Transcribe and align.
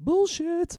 Bullshit. 0.00 0.78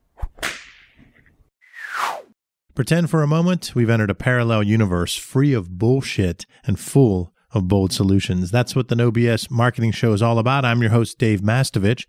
Pretend 2.75 3.09
for 3.09 3.23
a 3.23 3.27
moment 3.27 3.73
we've 3.73 3.89
entered 3.89 4.09
a 4.09 4.15
parallel 4.15 4.63
universe 4.63 5.15
free 5.15 5.53
of 5.53 5.77
bullshit 5.77 6.45
and 6.65 6.79
full 6.79 7.33
of 7.53 7.69
bold 7.69 7.93
solutions. 7.93 8.51
That's 8.51 8.75
what 8.75 8.89
the 8.89 8.95
No 8.95 9.11
BS 9.11 9.49
marketing 9.49 9.93
show 9.93 10.11
is 10.11 10.21
all 10.21 10.37
about. 10.37 10.65
I'm 10.65 10.81
your 10.81 10.91
host, 10.91 11.17
Dave 11.17 11.41
Mastovich. 11.41 12.05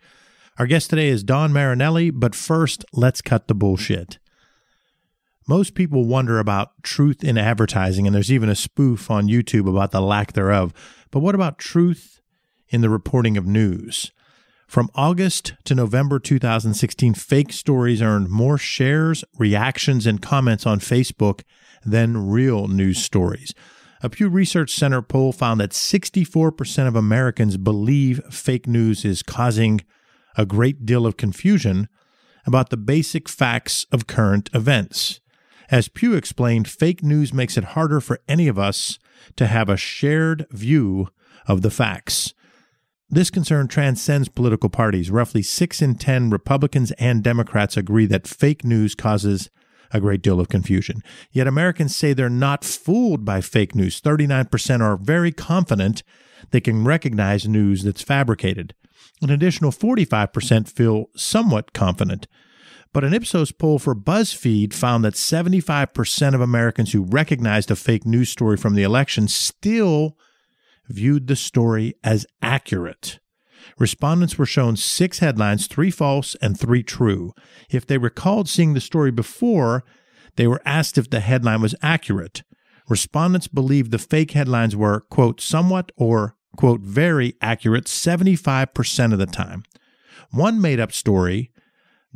Our 0.59 0.67
guest 0.67 0.91
today 0.91 1.09
is 1.09 1.23
Don 1.23 1.53
Marinelli, 1.53 2.11
but 2.11 2.35
first, 2.35 2.85
let's 2.93 3.23
cut 3.23 3.47
the 3.47 3.55
bullshit. 3.55 4.19
Most 5.47 5.75
people 5.75 6.05
wonder 6.05 6.41
about 6.41 6.83
truth 6.83 7.23
in 7.23 7.39
advertising, 7.39 8.07
and 8.07 8.15
there's 8.15 8.33
even 8.33 8.49
a 8.49 8.57
spoof 8.57 9.09
on 9.09 9.29
YouTube 9.29 9.69
about 9.69 9.93
the 9.93 10.01
lack 10.01 10.33
thereof. 10.33 10.75
But 11.13 11.21
what 11.21 11.37
about 11.37 11.59
truth 11.59 12.21
in 12.69 12.81
the 12.81 12.91
reporting 12.91 13.37
of 13.37 13.47
news? 13.47 14.11
From 14.67 14.91
August 14.97 15.55
to 15.65 15.77
November 15.77 16.19
2016, 16.19 17.15
fake 17.15 17.53
stories 17.53 18.03
earned 18.03 18.29
more 18.29 18.59
shares, 18.59 19.25
reactions, 19.39 20.07
and 20.07 20.21
comments 20.21 20.67
on 20.67 20.81
Facebook 20.81 21.43
than 21.85 22.29
real 22.29 22.67
news 22.67 22.99
stories. 22.99 23.55
A 24.03 24.11
Pew 24.11 24.29
Research 24.29 24.75
Center 24.75 25.03
poll 25.03 25.33
found 25.33 25.61
that 25.61 25.71
64% 25.71 26.89
of 26.89 26.97
Americans 26.97 27.57
believe 27.57 28.21
fake 28.31 28.67
news 28.67 29.05
is 29.05 29.23
causing 29.23 29.83
a 30.37 30.45
great 30.45 30.85
deal 30.85 31.07
of 31.07 31.17
confusion 31.17 31.89
about 32.45 32.71
the 32.71 32.77
basic 32.77 33.29
facts 33.29 33.87
of 33.93 34.07
current 34.07 34.51
events. 34.53 35.21
As 35.71 35.89
Pew 35.89 36.15
explained, 36.15 36.69
fake 36.69 37.03
news 37.03 37.33
makes 37.33 37.57
it 37.57 37.65
harder 37.65 38.01
for 38.01 38.21
any 38.29 38.49
of 38.49 38.59
us 38.59 38.99
to 39.37 39.47
have 39.47 39.69
a 39.69 39.77
shared 39.77 40.47
view 40.51 41.09
of 41.47 41.63
the 41.63 41.71
facts. 41.71 42.35
This 43.09 43.31
concern 43.31 43.69
transcends 43.69 44.29
political 44.29 44.69
parties. 44.69 45.11
Roughly 45.11 45.43
6 45.43 45.81
in 45.81 45.95
10 45.95 46.31
Republicans 46.31 46.91
and 46.93 47.23
Democrats 47.23 47.77
agree 47.77 48.07
that 48.07 48.27
fake 48.27 48.65
news 48.65 48.95
causes 48.95 49.49
a 49.93 50.01
great 50.01 50.23
deal 50.23 50.41
of 50.41 50.49
confusion. 50.49 51.03
Yet 51.31 51.47
Americans 51.47 51.95
say 51.95 52.13
they're 52.13 52.29
not 52.29 52.65
fooled 52.65 53.25
by 53.25 53.41
fake 53.41 53.75
news. 53.75 54.01
39% 54.01 54.81
are 54.81 54.97
very 54.97 55.31
confident 55.31 56.03
they 56.51 56.61
can 56.61 56.85
recognize 56.85 57.49
news 57.49 57.85
that's 57.85 58.03
fabricated. 58.03 58.75
An 59.23 59.31
additional 59.31 59.71
45% 59.71 60.69
feel 60.69 61.07
somewhat 61.15 61.73
confident. 61.73 62.27
But 62.93 63.05
an 63.05 63.15
Ipsos 63.15 63.53
poll 63.53 63.79
for 63.79 63.95
BuzzFeed 63.95 64.73
found 64.73 65.05
that 65.05 65.15
75% 65.15 66.35
of 66.35 66.41
Americans 66.41 66.93
who 66.93 67.03
recognized 67.03 67.71
a 67.71 67.77
fake 67.77 68.05
news 68.05 68.31
story 68.31 68.57
from 68.57 68.75
the 68.75 68.83
election 68.83 69.29
still 69.29 70.17
viewed 70.89 71.27
the 71.27 71.37
story 71.37 71.95
as 72.05 72.27
accurate. 72.43 73.19
Respondents 73.79 74.39
were 74.39 74.47
shown 74.47 74.77
six 74.77 75.19
headlines, 75.19 75.67
three 75.67 75.91
false 75.91 76.35
and 76.37 76.59
three 76.59 76.83
true. 76.83 77.33
If 77.71 77.87
they 77.87 77.99
recalled 77.99 78.49
seeing 78.49 78.75
the 78.75 78.81
story 78.81 79.11
before, 79.11 79.85
they 80.37 80.47
were 80.47 80.63
asked 80.65 80.99
if 80.99 81.11
the 81.11 81.21
headline 81.21 81.63
was 81.63 81.75
accurate. 81.83 82.43
Respondents 82.89 83.49
believed 83.49 83.91
the 83.91 83.99
fake 83.99 84.33
headlines 84.33 84.77
were, 84.77 85.01
quote, 85.01 85.41
somewhat 85.41 85.91
or, 85.97 86.37
quote, 86.57 86.83
very 86.83 87.35
accurate 87.41 87.87
75% 87.87 89.13
of 89.13 89.19
the 89.19 89.27
time. 89.27 89.65
One 90.31 90.61
made 90.61 90.79
up 90.79 90.93
story, 90.93 91.51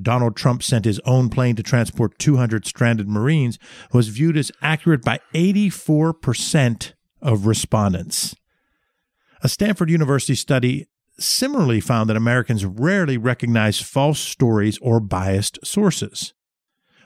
Donald 0.01 0.37
Trump 0.37 0.63
sent 0.63 0.85
his 0.85 1.01
own 1.01 1.29
plane 1.29 1.57
to 1.57 1.63
transport 1.63 2.19
200 2.19 2.67
stranded 2.67 3.09
Marines, 3.09 3.59
was 3.93 4.09
viewed 4.09 4.37
as 4.37 4.53
accurate 4.63 5.03
by 5.03 5.21
84% 5.35 6.93
of 7.21 7.47
respondents. 7.47 8.35
A 9.43 9.49
Stanford 9.49 9.91
University 9.91 10.35
study 10.35 10.87
similarly 11.19 11.81
found 11.81 12.09
that 12.09 12.17
Americans 12.17 12.65
rarely 12.65 13.17
recognize 13.17 13.81
false 13.81 14.19
stories 14.19 14.79
or 14.83 15.01
biased 15.01 15.59
sources. 15.65 16.35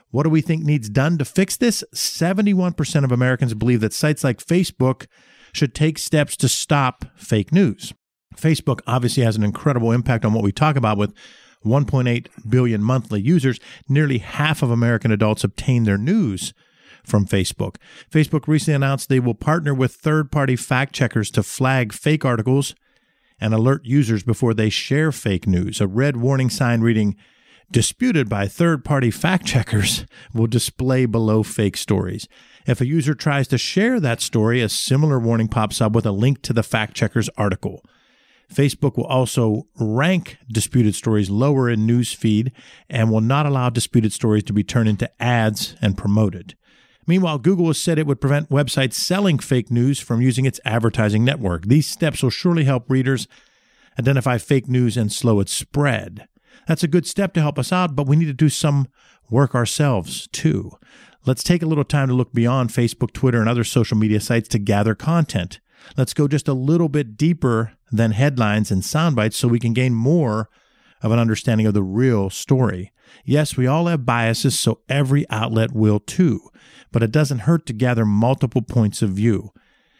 What 0.09 0.23
do 0.23 0.29
we 0.29 0.41
think 0.41 0.63
needs 0.63 0.89
done 0.89 1.17
to 1.17 1.25
fix 1.25 1.57
this? 1.57 1.83
71% 1.93 3.03
of 3.03 3.11
Americans 3.11 3.53
believe 3.53 3.81
that 3.81 3.93
sites 3.93 4.23
like 4.23 4.45
Facebook 4.45 5.07
should 5.53 5.73
take 5.73 5.97
steps 5.97 6.37
to 6.37 6.49
stop 6.49 7.05
fake 7.15 7.51
news. 7.51 7.93
Facebook 8.35 8.81
obviously 8.85 9.23
has 9.23 9.35
an 9.35 9.43
incredible 9.43 9.91
impact 9.91 10.25
on 10.25 10.33
what 10.33 10.43
we 10.43 10.51
talk 10.51 10.75
about 10.75 10.97
with 10.97 11.13
1.8 11.65 12.27
billion 12.49 12.83
monthly 12.83 13.21
users. 13.21 13.59
Nearly 13.87 14.19
half 14.19 14.61
of 14.61 14.71
American 14.71 15.11
adults 15.11 15.43
obtain 15.43 15.83
their 15.83 15.97
news 15.97 16.53
from 17.05 17.25
Facebook. 17.25 17.77
Facebook 18.11 18.47
recently 18.47 18.75
announced 18.75 19.09
they 19.09 19.19
will 19.19 19.35
partner 19.35 19.73
with 19.73 19.95
third 19.95 20.31
party 20.31 20.55
fact 20.55 20.93
checkers 20.93 21.31
to 21.31 21.43
flag 21.43 21.93
fake 21.93 22.25
articles 22.25 22.75
and 23.39 23.53
alert 23.53 23.85
users 23.85 24.23
before 24.23 24.53
they 24.53 24.69
share 24.69 25.11
fake 25.11 25.47
news. 25.47 25.81
A 25.81 25.87
red 25.87 26.17
warning 26.17 26.49
sign 26.49 26.81
reading, 26.81 27.15
disputed 27.71 28.29
by 28.29 28.47
third 28.47 28.85
party 28.85 29.11
fact 29.11 29.45
checkers, 29.45 30.05
will 30.33 30.47
display 30.47 31.05
below 31.05 31.43
fake 31.43 31.77
stories. 31.77 32.27
If 32.65 32.81
a 32.81 32.87
user 32.87 33.13
tries 33.13 33.47
to 33.49 33.57
share 33.57 33.99
that 33.99 34.21
story, 34.21 34.61
a 34.61 34.69
similar 34.69 35.19
warning 35.19 35.47
pops 35.47 35.81
up 35.81 35.91
with 35.91 36.05
a 36.05 36.11
link 36.11 36.41
to 36.43 36.53
the 36.53 36.63
fact 36.63 36.95
checker's 36.95 37.29
article. 37.37 37.83
Facebook 38.53 38.95
will 38.95 39.05
also 39.05 39.67
rank 39.79 40.37
disputed 40.51 40.95
stories 40.95 41.29
lower 41.29 41.69
in 41.69 41.85
news 41.85 42.13
feed 42.13 42.51
and 42.89 43.11
will 43.11 43.21
not 43.21 43.45
allow 43.45 43.69
disputed 43.69 44.13
stories 44.13 44.43
to 44.43 44.53
be 44.53 44.63
turned 44.63 44.89
into 44.89 45.09
ads 45.21 45.75
and 45.81 45.97
promoted. 45.97 46.55
Meanwhile, 47.07 47.39
Google 47.39 47.67
has 47.67 47.81
said 47.81 47.99
it 47.99 48.07
would 48.07 48.21
prevent 48.21 48.49
websites 48.49 48.93
selling 48.93 49.39
fake 49.39 49.69
news 49.69 49.99
from 49.99 50.21
using 50.21 50.45
its 50.45 50.59
advertising 50.65 51.23
network. 51.23 51.65
These 51.65 51.87
steps 51.87 52.23
will 52.23 52.31
surely 52.31 52.63
help 52.63 52.89
readers 52.89 53.27
identify 53.99 54.37
fake 54.37 54.67
news 54.67 54.97
and 54.97 55.11
slow 55.11 55.39
its 55.39 55.51
spread. 55.51 56.27
That's 56.67 56.83
a 56.83 56.87
good 56.87 57.05
step 57.05 57.33
to 57.33 57.41
help 57.41 57.59
us 57.59 57.71
out, 57.71 57.95
but 57.95 58.07
we 58.07 58.15
need 58.15 58.25
to 58.25 58.33
do 58.33 58.49
some 58.49 58.87
work 59.29 59.53
ourselves 59.53 60.27
too. 60.31 60.71
Let's 61.25 61.43
take 61.43 61.61
a 61.61 61.67
little 61.67 61.83
time 61.83 62.07
to 62.07 62.13
look 62.13 62.33
beyond 62.33 62.69
Facebook, 62.69 63.13
Twitter, 63.13 63.39
and 63.39 63.49
other 63.49 63.63
social 63.63 63.97
media 63.97 64.19
sites 64.19 64.47
to 64.49 64.59
gather 64.59 64.95
content. 64.95 65.59
Let's 65.97 66.13
go 66.13 66.27
just 66.27 66.47
a 66.47 66.53
little 66.53 66.89
bit 66.89 67.17
deeper 67.17 67.73
than 67.91 68.11
headlines 68.11 68.71
and 68.71 68.83
sound 68.83 69.15
bites 69.15 69.37
so 69.37 69.47
we 69.47 69.59
can 69.59 69.73
gain 69.73 69.93
more 69.93 70.49
of 71.01 71.11
an 71.11 71.19
understanding 71.19 71.67
of 71.67 71.73
the 71.73 71.83
real 71.83 72.29
story. 72.29 72.91
Yes, 73.23 73.55
we 73.55 73.67
all 73.67 73.85
have 73.87 74.05
biases, 74.05 74.57
so 74.57 74.81
every 74.89 75.29
outlet 75.29 75.71
will 75.71 75.99
too 75.99 76.49
but 76.91 77.03
it 77.03 77.11
doesn't 77.11 77.39
hurt 77.39 77.65
to 77.65 77.73
gather 77.73 78.05
multiple 78.05 78.61
points 78.61 79.01
of 79.01 79.11
view. 79.11 79.51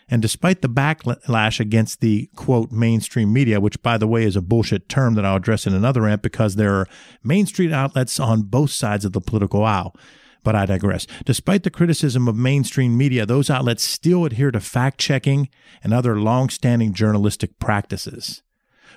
And 0.07 0.21
despite 0.21 0.61
the 0.61 0.69
backlash 0.69 1.59
against 1.59 1.99
the 1.99 2.29
quote 2.35 2.71
mainstream 2.71 3.33
media, 3.33 3.59
which 3.59 3.81
by 3.81 3.97
the 3.97 4.07
way 4.07 4.23
is 4.23 4.35
a 4.35 4.41
bullshit 4.41 4.87
term 4.87 5.15
that 5.15 5.25
I'll 5.25 5.37
address 5.37 5.65
in 5.65 5.73
another 5.73 6.01
rant 6.01 6.21
because 6.21 6.55
there 6.55 6.75
are 6.75 6.87
mainstream 7.23 7.73
outlets 7.73 8.19
on 8.19 8.43
both 8.43 8.69
sides 8.69 9.03
of 9.03 9.13
the 9.13 9.21
political 9.21 9.63
aisle. 9.63 9.95
But 10.43 10.55
I 10.55 10.67
digress. 10.67 11.07
Despite 11.25 11.63
the 11.63 11.71
criticism 11.71 12.27
of 12.27 12.35
mainstream 12.35 12.95
media, 12.95 13.25
those 13.25 13.49
outlets 13.49 13.83
still 13.83 14.25
adhere 14.25 14.51
to 14.51 14.59
fact 14.59 14.99
checking 14.99 15.49
and 15.83 15.91
other 15.91 16.19
long 16.19 16.49
standing 16.49 16.93
journalistic 16.93 17.57
practices. 17.57 18.43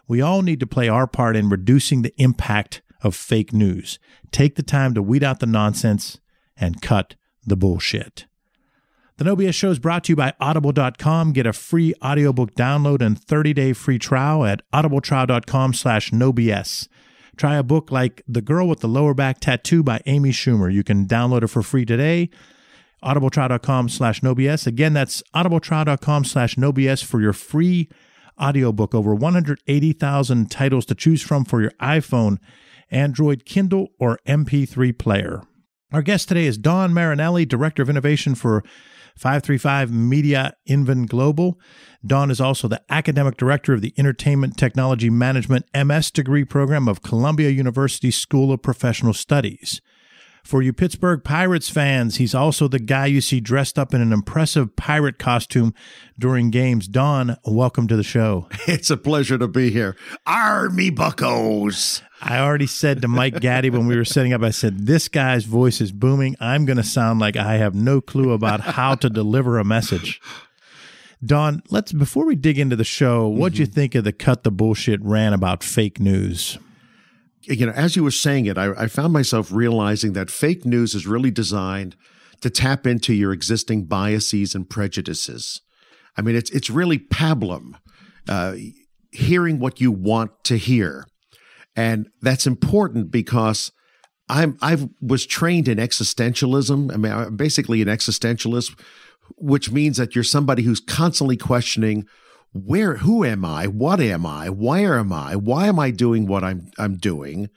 We 0.06 0.20
all 0.20 0.42
need 0.42 0.60
to 0.60 0.66
play 0.66 0.90
our 0.90 1.06
part 1.06 1.36
in 1.36 1.48
reducing 1.48 2.02
the 2.02 2.14
impact 2.20 2.82
of 3.02 3.14
fake 3.14 3.54
news. 3.54 3.98
Take 4.30 4.56
the 4.56 4.62
time 4.62 4.92
to 4.92 5.02
weed 5.02 5.24
out 5.24 5.40
the 5.40 5.46
nonsense 5.46 6.18
and 6.54 6.82
cut 6.82 7.14
the 7.46 7.56
bullshit. 7.56 8.26
The 9.18 9.24
No 9.24 9.34
BS 9.34 9.54
Show 9.54 9.70
is 9.70 9.80
brought 9.80 10.04
to 10.04 10.12
you 10.12 10.16
by 10.16 10.32
Audible.com. 10.40 11.32
Get 11.32 11.44
a 11.44 11.52
free 11.52 11.92
audiobook 12.00 12.54
download 12.54 13.02
and 13.02 13.20
30-day 13.20 13.72
free 13.72 13.98
trial 13.98 14.44
at 14.44 14.62
audibletrial.com 14.72 15.74
slash 15.74 16.12
NoBS. 16.12 16.86
Try 17.36 17.56
a 17.56 17.64
book 17.64 17.90
like 17.90 18.22
The 18.28 18.40
Girl 18.40 18.68
with 18.68 18.78
the 18.78 18.86
Lower 18.86 19.14
Back 19.14 19.40
Tattoo 19.40 19.82
by 19.82 20.00
Amy 20.06 20.30
Schumer. 20.30 20.72
You 20.72 20.84
can 20.84 21.06
download 21.06 21.42
it 21.42 21.48
for 21.48 21.62
free 21.62 21.84
today. 21.84 22.30
Audibletrial.com 23.02 23.88
slash 23.88 24.20
NoBS. 24.20 24.68
Again, 24.68 24.92
that's 24.92 25.20
audibletrial.com 25.34 26.24
slash 26.24 26.54
NoBS 26.54 27.04
for 27.04 27.20
your 27.20 27.32
free 27.32 27.88
audiobook. 28.40 28.94
Over 28.94 29.16
180,000 29.16 30.48
titles 30.48 30.86
to 30.86 30.94
choose 30.94 31.22
from 31.22 31.44
for 31.44 31.60
your 31.60 31.72
iPhone, 31.80 32.38
Android, 32.88 33.44
Kindle, 33.44 33.88
or 33.98 34.20
MP3 34.28 34.96
player. 34.96 35.42
Our 35.90 36.02
guest 36.02 36.28
today 36.28 36.44
is 36.44 36.58
Don 36.58 36.92
Marinelli, 36.92 37.46
Director 37.46 37.80
of 37.80 37.88
Innovation 37.88 38.34
for 38.34 38.62
535 39.16 39.90
Media 39.90 40.54
Invent 40.66 41.08
Global. 41.08 41.58
Don 42.04 42.30
is 42.30 42.42
also 42.42 42.68
the 42.68 42.82
Academic 42.90 43.38
Director 43.38 43.72
of 43.72 43.80
the 43.80 43.94
Entertainment 43.96 44.58
Technology 44.58 45.08
Management 45.08 45.64
MS 45.74 46.10
degree 46.10 46.44
program 46.44 46.88
of 46.88 47.00
Columbia 47.00 47.48
University 47.48 48.10
School 48.10 48.52
of 48.52 48.60
Professional 48.60 49.14
Studies. 49.14 49.80
For 50.48 50.62
you 50.62 50.72
Pittsburgh 50.72 51.22
Pirates 51.22 51.68
fans, 51.68 52.16
he's 52.16 52.34
also 52.34 52.68
the 52.68 52.78
guy 52.78 53.04
you 53.04 53.20
see 53.20 53.38
dressed 53.38 53.78
up 53.78 53.92
in 53.92 54.00
an 54.00 54.14
impressive 54.14 54.76
pirate 54.76 55.18
costume 55.18 55.74
during 56.18 56.48
games. 56.48 56.88
Don, 56.88 57.36
welcome 57.44 57.86
to 57.86 57.96
the 57.96 58.02
show. 58.02 58.48
It's 58.66 58.88
a 58.88 58.96
pleasure 58.96 59.36
to 59.36 59.46
be 59.46 59.70
here. 59.70 59.94
Army 60.24 60.90
buckos. 60.90 62.00
I 62.22 62.38
already 62.38 62.66
said 62.66 63.02
to 63.02 63.08
Mike 63.08 63.40
Gaddy 63.40 63.68
when 63.68 63.86
we 63.86 63.94
were 63.94 64.06
setting 64.06 64.32
up, 64.32 64.42
I 64.42 64.48
said, 64.48 64.86
This 64.86 65.06
guy's 65.08 65.44
voice 65.44 65.82
is 65.82 65.92
booming. 65.92 66.34
I'm 66.40 66.64
going 66.64 66.78
to 66.78 66.82
sound 66.82 67.20
like 67.20 67.36
I 67.36 67.58
have 67.58 67.74
no 67.74 68.00
clue 68.00 68.32
about 68.32 68.60
how 68.60 68.94
to 68.94 69.10
deliver 69.10 69.58
a 69.58 69.64
message. 69.64 70.18
Don, 71.22 71.62
let's 71.68 71.92
before 71.92 72.24
we 72.24 72.36
dig 72.36 72.58
into 72.58 72.74
the 72.74 72.84
show, 72.84 73.28
what'd 73.28 73.56
mm-hmm. 73.56 73.60
you 73.60 73.66
think 73.66 73.94
of 73.94 74.04
the 74.04 74.14
cut 74.14 74.44
the 74.44 74.50
bullshit 74.50 75.02
ran 75.02 75.34
about 75.34 75.62
fake 75.62 76.00
news? 76.00 76.56
You 77.48 77.66
know, 77.66 77.72
as 77.72 77.96
you 77.96 78.04
were 78.04 78.10
saying 78.10 78.46
it, 78.46 78.58
I, 78.58 78.72
I 78.72 78.86
found 78.86 79.12
myself 79.12 79.50
realizing 79.50 80.12
that 80.12 80.30
fake 80.30 80.64
news 80.64 80.94
is 80.94 81.06
really 81.06 81.30
designed 81.30 81.96
to 82.40 82.50
tap 82.50 82.86
into 82.86 83.14
your 83.14 83.32
existing 83.32 83.86
biases 83.86 84.54
and 84.54 84.68
prejudices. 84.68 85.60
I 86.16 86.22
mean, 86.22 86.36
it's 86.36 86.50
it's 86.50 86.70
really 86.70 86.98
pablum, 86.98 87.74
uh, 88.28 88.54
hearing 89.12 89.58
what 89.58 89.80
you 89.80 89.90
want 89.90 90.32
to 90.44 90.56
hear, 90.56 91.06
and 91.74 92.08
that's 92.20 92.46
important 92.46 93.10
because 93.10 93.72
I'm 94.28 94.58
I 94.60 94.88
was 95.00 95.26
trained 95.26 95.68
in 95.68 95.78
existentialism. 95.78 96.92
I 96.92 96.96
mean, 96.96 97.12
I'm 97.12 97.36
basically 97.36 97.80
an 97.82 97.88
existentialist, 97.88 98.78
which 99.36 99.70
means 99.70 99.96
that 99.96 100.14
you're 100.14 100.24
somebody 100.24 100.62
who's 100.62 100.80
constantly 100.80 101.36
questioning 101.36 102.06
where 102.52 102.96
who 102.96 103.24
am 103.24 103.44
I? 103.44 103.66
What 103.66 104.00
am 104.00 104.26
I? 104.26 104.48
Why 104.48 104.80
am 104.80 105.12
I? 105.12 105.36
Why 105.36 105.66
am 105.66 105.78
I 105.78 105.90
doing 105.90 106.26
what 106.26 106.44
I'm 106.44 106.70
I'm 106.78 106.96
doing? 106.96 107.48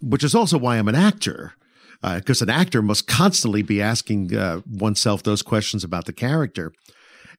Which 0.00 0.24
is 0.24 0.34
also 0.34 0.58
why 0.58 0.76
I'm 0.76 0.88
an 0.88 0.94
actor. 0.94 1.54
Because 2.02 2.42
uh, 2.42 2.44
an 2.44 2.50
actor 2.50 2.82
must 2.82 3.06
constantly 3.06 3.62
be 3.62 3.80
asking 3.80 4.36
uh, 4.36 4.60
oneself 4.66 5.22
those 5.22 5.42
questions 5.42 5.82
about 5.82 6.04
the 6.04 6.12
character. 6.12 6.72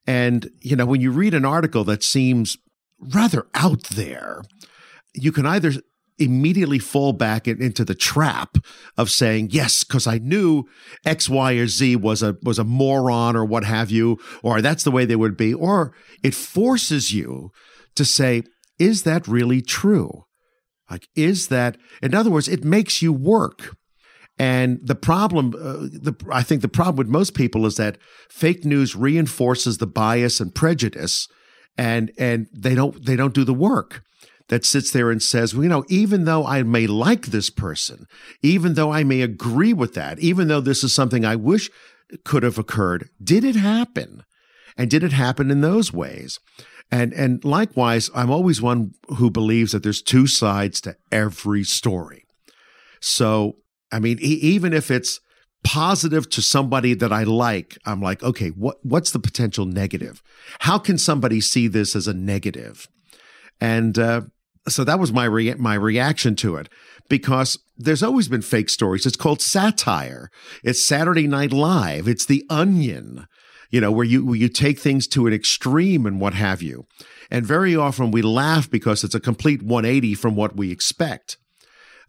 And, 0.07 0.49
you 0.61 0.75
know, 0.75 0.85
when 0.85 1.01
you 1.01 1.11
read 1.11 1.33
an 1.33 1.45
article 1.45 1.83
that 1.83 2.03
seems 2.03 2.57
rather 2.99 3.45
out 3.53 3.83
there, 3.83 4.41
you 5.13 5.31
can 5.31 5.45
either 5.45 5.73
immediately 6.19 6.79
fall 6.79 7.13
back 7.13 7.47
into 7.47 7.85
the 7.85 7.95
trap 7.95 8.57
of 8.97 9.11
saying 9.11 9.49
yes 9.51 9.83
because 9.83 10.07
I 10.07 10.17
knew 10.17 10.65
X, 11.05 11.29
Y, 11.29 11.53
or 11.53 11.67
Z 11.67 11.95
was 11.97 12.23
a 12.23 12.37
was 12.41 12.59
a 12.59 12.63
moron 12.63 13.35
or 13.35 13.45
what 13.45 13.63
have 13.63 13.91
you, 13.91 14.17
or 14.43 14.61
that's 14.61 14.83
the 14.83 14.91
way 14.91 15.05
they 15.05 15.15
would 15.15 15.37
be, 15.37 15.53
or 15.53 15.93
it 16.23 16.33
forces 16.33 17.13
you 17.13 17.51
to 17.95 18.05
say, 18.05 18.43
is 18.79 19.03
that 19.03 19.27
really 19.27 19.61
true? 19.61 20.25
Like, 20.89 21.07
is 21.15 21.47
that? 21.49 21.77
In 22.01 22.13
other 22.13 22.31
words, 22.31 22.47
it 22.47 22.63
makes 22.63 23.01
you 23.01 23.11
work. 23.11 23.75
And 24.39 24.79
the 24.83 24.95
problem, 24.95 25.55
uh, 25.55 25.87
the, 25.91 26.15
I 26.31 26.43
think 26.43 26.61
the 26.61 26.67
problem 26.67 26.97
with 26.97 27.07
most 27.07 27.33
people 27.33 27.65
is 27.65 27.75
that 27.77 27.97
fake 28.29 28.65
news 28.65 28.95
reinforces 28.95 29.79
the 29.79 29.87
bias 29.87 30.39
and 30.39 30.53
prejudice, 30.53 31.27
and 31.77 32.11
and 32.17 32.47
they 32.53 32.75
don't 32.75 33.03
they 33.03 33.15
don't 33.15 33.33
do 33.33 33.43
the 33.43 33.53
work 33.53 34.03
that 34.49 34.65
sits 34.65 34.91
there 34.91 35.11
and 35.11 35.21
says, 35.21 35.53
well, 35.53 35.63
you 35.63 35.69
know, 35.69 35.83
even 35.89 36.25
though 36.25 36.45
I 36.45 36.63
may 36.63 36.87
like 36.87 37.27
this 37.27 37.49
person, 37.49 38.07
even 38.41 38.75
though 38.75 38.91
I 38.91 39.03
may 39.03 39.21
agree 39.21 39.73
with 39.73 39.93
that, 39.95 40.19
even 40.19 40.47
though 40.47 40.61
this 40.61 40.83
is 40.83 40.93
something 40.93 41.25
I 41.25 41.35
wish 41.35 41.69
could 42.23 42.43
have 42.43 42.57
occurred, 42.57 43.09
did 43.21 43.43
it 43.43 43.55
happen? 43.55 44.23
And 44.77 44.89
did 44.89 45.03
it 45.03 45.11
happen 45.11 45.51
in 45.51 45.61
those 45.61 45.91
ways? 45.91 46.39
And 46.89 47.11
and 47.13 47.43
likewise, 47.43 48.09
I'm 48.15 48.29
always 48.29 48.61
one 48.61 48.93
who 49.17 49.29
believes 49.29 49.73
that 49.73 49.83
there's 49.83 50.01
two 50.01 50.27
sides 50.27 50.79
to 50.81 50.95
every 51.11 51.63
story. 51.63 52.25
So, 53.01 53.57
I 53.91 53.99
mean, 53.99 54.19
e- 54.21 54.39
even 54.41 54.71
if 54.71 54.89
it's 54.89 55.19
positive 55.63 56.29
to 56.29 56.41
somebody 56.41 56.93
that 56.93 57.11
I 57.11 57.23
like, 57.23 57.77
I'm 57.85 58.01
like, 58.01 58.23
okay, 58.23 58.49
what 58.49 58.77
what's 58.83 59.11
the 59.11 59.19
potential 59.19 59.65
negative? 59.65 60.23
How 60.59 60.77
can 60.77 60.97
somebody 60.97 61.41
see 61.41 61.67
this 61.67 61.93
as 61.93 62.07
a 62.07 62.13
negative? 62.13 62.87
And 63.59 63.99
uh, 63.99 64.21
so 64.67 64.83
that 64.83 64.99
was 64.99 65.13
my 65.13 65.25
re- 65.25 65.53
my 65.55 65.75
reaction 65.75 66.35
to 66.37 66.55
it 66.55 66.69
because 67.09 67.57
there's 67.77 68.03
always 68.03 68.27
been 68.27 68.41
fake 68.41 68.69
stories. 68.69 69.05
It's 69.05 69.15
called 69.15 69.41
satire. 69.41 70.29
It's 70.63 70.85
Saturday 70.85 71.27
Night 71.27 71.51
Live. 71.51 72.07
It's 72.07 72.25
The 72.25 72.43
Onion. 72.49 73.27
You 73.69 73.81
know 73.81 73.91
where 73.91 74.05
you 74.05 74.25
where 74.25 74.35
you 74.35 74.49
take 74.49 74.79
things 74.79 75.07
to 75.07 75.27
an 75.27 75.33
extreme 75.33 76.05
and 76.05 76.19
what 76.19 76.33
have 76.33 76.61
you. 76.61 76.85
And 77.29 77.45
very 77.45 77.75
often 77.75 78.11
we 78.11 78.21
laugh 78.21 78.69
because 78.69 79.03
it's 79.03 79.15
a 79.15 79.19
complete 79.19 79.61
180 79.61 80.15
from 80.15 80.35
what 80.35 80.55
we 80.55 80.71
expect. 80.71 81.37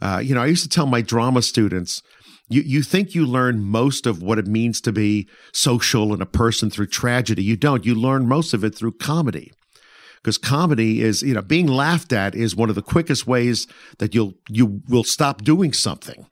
Uh, 0.00 0.20
you 0.22 0.34
know, 0.34 0.42
I 0.42 0.46
used 0.46 0.62
to 0.62 0.68
tell 0.68 0.86
my 0.86 1.02
drama 1.02 1.42
students, 1.42 2.02
you, 2.48 2.62
you 2.62 2.82
think 2.82 3.16
you 3.16 3.26
learn 3.26 3.64
most 3.64 4.06
of 4.06 4.22
what 4.22 4.38
it 4.38 4.46
means 4.46 4.80
to 4.82 4.92
be 4.92 5.28
social 5.52 6.12
and 6.12 6.22
a 6.22 6.26
person 6.26 6.70
through 6.70 6.86
tragedy. 6.86 7.42
You 7.42 7.56
don't. 7.56 7.84
You 7.84 7.96
learn 7.96 8.28
most 8.28 8.54
of 8.54 8.62
it 8.62 8.76
through 8.76 8.92
comedy 8.92 9.52
because 10.22 10.38
comedy 10.38 11.00
is 11.00 11.22
you 11.22 11.34
know 11.34 11.42
being 11.42 11.66
laughed 11.66 12.12
at 12.12 12.34
is 12.34 12.54
one 12.54 12.68
of 12.68 12.74
the 12.74 12.82
quickest 12.82 13.26
ways 13.26 13.66
that 13.98 14.14
you'll 14.14 14.34
you 14.48 14.82
will 14.88 15.04
stop 15.04 15.42
doing 15.42 15.72
something. 15.72 16.26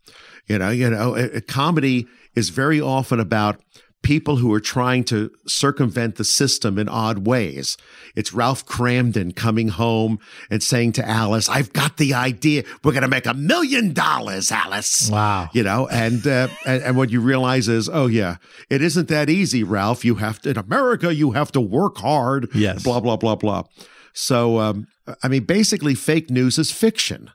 You 0.46 0.58
know 0.58 0.70
you 0.70 0.90
know 0.90 1.28
comedy 1.48 2.06
is 2.34 2.50
very 2.50 2.80
often 2.80 3.18
about 3.18 3.60
people 4.02 4.36
who 4.36 4.52
are 4.52 4.60
trying 4.60 5.02
to 5.02 5.30
circumvent 5.48 6.14
the 6.16 6.24
system 6.24 6.78
in 6.78 6.88
odd 6.88 7.26
ways. 7.26 7.76
It's 8.14 8.32
Ralph 8.32 8.64
Kramden 8.64 9.34
coming 9.34 9.68
home 9.68 10.20
and 10.48 10.62
saying 10.62 10.92
to 10.92 11.08
Alice, 11.08 11.48
I've 11.48 11.72
got 11.72 11.96
the 11.96 12.14
idea. 12.14 12.62
We're 12.84 12.92
going 12.92 13.02
to 13.02 13.08
make 13.08 13.26
a 13.26 13.34
million 13.34 13.92
dollars, 13.92 14.52
Alice. 14.52 15.10
Wow. 15.10 15.48
You 15.52 15.64
know, 15.64 15.88
and, 15.88 16.24
uh, 16.24 16.48
and, 16.64 16.82
and 16.82 16.96
what 16.96 17.10
you 17.10 17.20
realize 17.20 17.68
is, 17.68 17.88
oh 17.92 18.06
yeah, 18.06 18.36
it 18.70 18.80
isn't 18.80 19.08
that 19.08 19.28
easy, 19.28 19.64
Ralph. 19.64 20.04
You 20.04 20.16
have 20.16 20.40
to, 20.42 20.50
in 20.50 20.58
America, 20.58 21.12
you 21.12 21.32
have 21.32 21.50
to 21.52 21.60
work 21.60 21.96
hard. 21.98 22.48
Yes. 22.54 22.84
Blah, 22.84 23.00
blah, 23.00 23.16
blah, 23.16 23.34
blah. 23.34 23.64
So, 24.12 24.60
um, 24.60 24.86
I 25.22 25.28
mean, 25.28 25.44
basically 25.44 25.94
fake 25.94 26.30
news 26.30 26.58
is 26.58 26.70
fiction. 26.70 27.30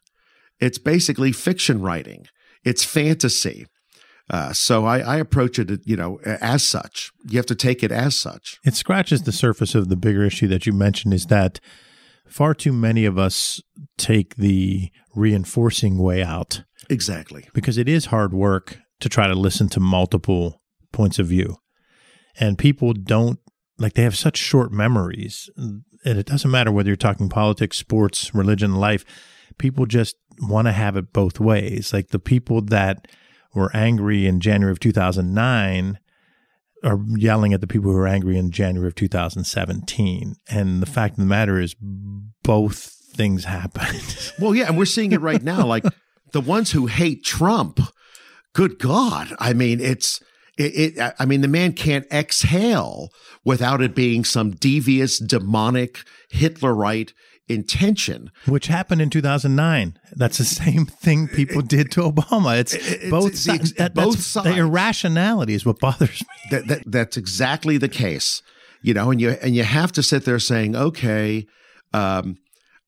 It's 0.59 0.77
basically 0.77 1.31
fiction 1.31 1.81
writing. 1.81 2.27
It's 2.63 2.83
fantasy. 2.83 3.65
Uh, 4.31 4.53
so 4.53 4.85
I, 4.85 4.99
I, 4.99 5.17
approach 5.17 5.59
it, 5.59 5.81
you 5.83 5.97
know, 5.97 6.19
as 6.23 6.63
such. 6.63 7.11
You 7.27 7.37
have 7.37 7.45
to 7.47 7.55
take 7.55 7.83
it 7.83 7.91
as 7.91 8.15
such. 8.15 8.59
It 8.63 8.75
scratches 8.75 9.23
the 9.23 9.33
surface 9.33 9.75
of 9.75 9.89
the 9.89 9.97
bigger 9.97 10.23
issue 10.23 10.47
that 10.47 10.65
you 10.65 10.71
mentioned 10.71 11.13
is 11.13 11.25
that 11.25 11.59
far 12.25 12.53
too 12.53 12.71
many 12.71 13.03
of 13.03 13.17
us 13.17 13.61
take 13.97 14.37
the 14.37 14.89
reinforcing 15.13 15.97
way 15.97 16.23
out. 16.23 16.63
Exactly. 16.89 17.49
Because 17.53 17.77
it 17.77 17.89
is 17.89 18.05
hard 18.05 18.33
work 18.33 18.79
to 19.01 19.09
try 19.09 19.27
to 19.27 19.35
listen 19.35 19.67
to 19.67 19.81
multiple 19.81 20.61
points 20.93 21.19
of 21.19 21.27
view. 21.27 21.57
And 22.39 22.57
people 22.57 22.93
don't, 22.93 23.37
like, 23.77 23.95
they 23.95 24.03
have 24.03 24.17
such 24.17 24.37
short 24.37 24.71
memories. 24.71 25.49
And 25.57 25.83
it 26.05 26.25
doesn't 26.25 26.49
matter 26.49 26.71
whether 26.71 26.89
you're 26.89 26.95
talking 26.95 27.27
politics, 27.27 27.77
sports, 27.77 28.33
religion, 28.33 28.75
life. 28.75 29.03
People 29.57 29.85
just 29.85 30.15
want 30.39 30.67
to 30.67 30.71
have 30.71 30.95
it 30.95 31.11
both 31.11 31.41
ways. 31.41 31.91
Like 31.91 32.09
the 32.09 32.19
people 32.19 32.61
that, 32.61 33.09
were 33.53 33.75
angry 33.75 34.25
in 34.27 34.39
January 34.39 34.71
of 34.71 34.79
2009 34.79 35.99
are 36.83 36.99
yelling 37.15 37.53
at 37.53 37.61
the 37.61 37.67
people 37.67 37.91
who 37.91 37.97
are 37.97 38.07
angry 38.07 38.37
in 38.37 38.51
January 38.51 38.87
of 38.87 38.95
2017. 38.95 40.35
And 40.49 40.81
the 40.81 40.87
fact 40.87 41.13
of 41.13 41.19
the 41.19 41.25
matter 41.25 41.59
is, 41.59 41.75
both 42.43 42.97
things 43.13 43.43
happened. 43.45 44.31
well, 44.39 44.55
yeah. 44.55 44.67
And 44.67 44.77
we're 44.77 44.85
seeing 44.85 45.11
it 45.11 45.21
right 45.21 45.43
now. 45.43 45.65
Like 45.65 45.85
the 46.31 46.41
ones 46.41 46.71
who 46.71 46.87
hate 46.87 47.23
Trump, 47.23 47.79
good 48.53 48.79
God. 48.79 49.35
I 49.39 49.53
mean, 49.53 49.79
it's, 49.79 50.21
it, 50.61 50.97
it, 50.97 51.15
I 51.19 51.25
mean, 51.25 51.41
the 51.41 51.47
man 51.47 51.73
can't 51.73 52.05
exhale 52.11 53.09
without 53.43 53.81
it 53.81 53.95
being 53.95 54.23
some 54.23 54.51
devious, 54.51 55.19
demonic, 55.19 56.03
Hitlerite 56.29 57.13
intention. 57.47 58.31
Which 58.45 58.67
happened 58.67 59.01
in 59.01 59.09
2009. 59.09 59.97
That's 60.13 60.37
the 60.37 60.45
same 60.45 60.85
thing 60.85 61.27
people 61.27 61.61
did 61.61 61.91
to 61.91 62.01
Obama. 62.01 62.59
It's, 62.59 62.73
it's 62.73 63.09
both, 63.09 63.31
it's 63.31 63.41
sides. 63.41 63.73
That, 63.73 63.93
both 63.93 64.19
sides. 64.19 64.47
The 64.47 64.57
irrationality 64.57 65.53
is 65.53 65.65
what 65.65 65.79
bothers 65.79 66.21
me. 66.21 66.27
That, 66.51 66.67
that, 66.67 66.83
that's 66.85 67.17
exactly 67.17 67.77
the 67.77 67.89
case. 67.89 68.41
You 68.83 68.95
know, 68.95 69.11
and 69.11 69.21
you 69.21 69.31
and 69.43 69.55
you 69.55 69.63
have 69.63 69.91
to 69.91 70.01
sit 70.01 70.25
there 70.25 70.39
saying, 70.39 70.75
okay, 70.75 71.45
um, 71.93 72.37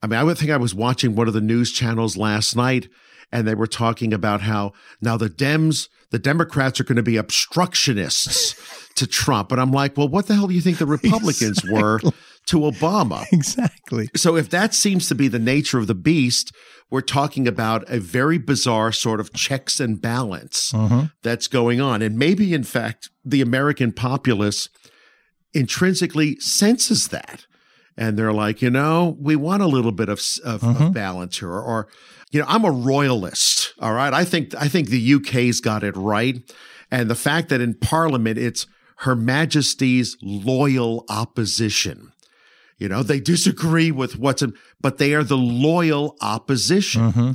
I 0.02 0.08
mean, 0.08 0.20
I 0.20 0.24
would 0.24 0.40
think 0.40 0.50
I 0.50 0.58
was 0.58 0.74
watching 0.74 1.16
one 1.16 1.28
of 1.28 1.36
the 1.36 1.42
news 1.42 1.72
channels 1.72 2.18
last 2.18 2.56
night, 2.56 2.90
and 3.34 3.48
they 3.48 3.56
were 3.56 3.68
talking 3.68 4.14
about 4.14 4.42
how 4.42 4.72
now 5.02 5.18
the 5.18 5.30
Dems, 5.30 5.90
the 6.12 6.20
Democrats 6.20 6.80
are 6.80 6.84
going 6.86 6.96
to 6.96 7.04
be 7.04 7.18
obstructionists 7.18 8.56
to 8.96 9.08
Trump, 9.08 9.52
and 9.52 9.60
I'm 9.60 9.72
like, 9.72 9.98
well, 9.98 10.08
what 10.08 10.28
the 10.28 10.36
hell 10.36 10.48
do 10.48 10.54
you 10.54 10.62
think 10.62 10.78
the 10.78 10.86
Republicans 10.86 11.60
exactly. 11.60 11.82
were? 11.82 12.00
to 12.46 12.60
Obama. 12.60 13.26
Exactly. 13.32 14.10
So 14.18 14.36
if 14.36 14.50
that 14.50 14.74
seems 14.74 15.08
to 15.08 15.16
be 15.16 15.30
the 15.30 15.40
nature 15.40 15.80
of 15.80 15.88
the 15.88 15.96
beast, 15.96 16.54
we're 16.90 17.02
talking 17.02 17.48
about 17.48 17.90
a 17.90 18.00
very 18.00 18.38
bizarre 18.38 18.92
sort 18.92 19.20
of 19.20 19.34
checks 19.34 19.80
and 19.80 20.02
balance 20.02 20.74
uh-huh. 20.74 21.06
that's 21.22 21.48
going 21.48 21.80
on. 21.80 22.02
And 22.02 22.18
maybe, 22.18 22.54
in 22.54 22.64
fact, 22.64 23.10
the 23.24 23.42
American 23.42 23.94
populace 23.94 24.68
intrinsically 25.54 26.38
senses 26.40 27.08
that. 27.08 27.46
And 27.96 28.18
they're 28.18 28.34
like, 28.34 28.62
you 28.62 28.70
know, 28.70 29.16
we 29.20 29.36
want 29.36 29.62
a 29.62 29.68
little 29.68 29.92
bit 29.92 30.10
of, 30.10 30.20
of, 30.44 30.64
uh-huh. 30.64 30.72
of 30.72 30.78
mm-hmm. 30.78 30.92
balance 30.92 31.40
here. 31.40 31.50
Or, 31.50 31.62
or, 31.62 31.88
you 32.32 32.40
know, 32.40 32.46
I'm 32.48 32.66
a 32.66 32.72
royalist. 32.72 33.74
All 33.80 33.94
right. 33.94 34.14
I 34.14 34.26
think, 34.26 34.56
I 34.56 34.68
think 34.68 34.90
the 34.90 35.14
UK's 35.14 35.60
got 35.60 35.84
it 35.84 35.96
right. 35.96 36.42
And 36.90 37.10
the 37.10 37.16
fact 37.16 37.50
that 37.50 37.62
in 37.62 37.76
Parliament 37.76 38.38
it's 38.38 38.66
Her 38.98 39.16
Majesty's 39.16 40.18
loyal 40.22 41.06
opposition. 41.10 42.12
You 42.78 42.90
know, 42.90 43.04
they 43.04 43.20
disagree 43.20 43.92
with 43.92 44.18
what's 44.18 44.42
in, 44.42 44.54
but 44.82 44.98
they 44.98 45.14
are 45.14 45.24
the 45.24 45.38
loyal 45.38 46.18
opposition. 46.22 47.12
Mm-hmm. 47.12 47.32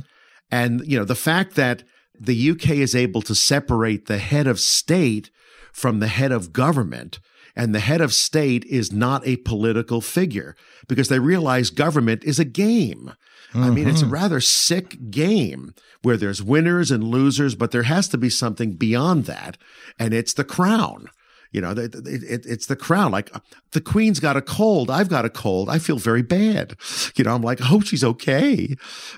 And, 0.51 0.81
you 0.85 0.97
know, 0.99 1.05
the 1.05 1.15
fact 1.15 1.55
that 1.55 1.83
the 2.19 2.51
UK 2.51 2.71
is 2.71 2.95
able 2.95 3.21
to 3.23 3.33
separate 3.33 4.07
the 4.07 4.17
head 4.17 4.47
of 4.47 4.59
state 4.59 5.29
from 5.71 5.99
the 5.99 6.07
head 6.07 6.31
of 6.31 6.51
government, 6.51 7.19
and 7.55 7.73
the 7.73 7.79
head 7.79 8.01
of 8.01 8.13
state 8.13 8.65
is 8.65 8.91
not 8.91 9.25
a 9.27 9.37
political 9.37 10.01
figure 10.01 10.55
because 10.87 11.07
they 11.09 11.19
realize 11.19 11.69
government 11.69 12.23
is 12.23 12.39
a 12.39 12.45
game. 12.45 13.13
Mm-hmm. 13.53 13.63
I 13.63 13.69
mean, 13.71 13.87
it's 13.87 14.03
a 14.03 14.07
rather 14.07 14.39
sick 14.39 15.09
game 15.09 15.73
where 16.01 16.17
there's 16.17 16.43
winners 16.43 16.91
and 16.91 17.03
losers, 17.03 17.55
but 17.55 17.71
there 17.71 17.83
has 17.83 18.07
to 18.09 18.17
be 18.17 18.29
something 18.29 18.73
beyond 18.73 19.25
that, 19.25 19.57
and 19.97 20.13
it's 20.13 20.33
the 20.33 20.43
crown. 20.43 21.07
You 21.51 21.61
know, 21.61 21.71
it, 21.71 21.95
it, 21.95 22.45
it's 22.45 22.67
the 22.67 22.75
crown. 22.75 23.11
Like 23.11 23.31
the 23.71 23.81
queen's 23.81 24.19
got 24.19 24.37
a 24.37 24.41
cold. 24.41 24.91
I've 24.91 25.09
got 25.09 25.25
a 25.25 25.29
cold. 25.29 25.67
I 25.67 25.79
feel 25.79 25.97
very 25.97 26.21
bad. 26.21 26.75
You 27.15 27.23
know, 27.23 27.33
I'm 27.33 27.41
like, 27.41 27.59
I 27.59 27.65
hope 27.65 27.85
she's 27.85 28.03
okay. 28.03 28.75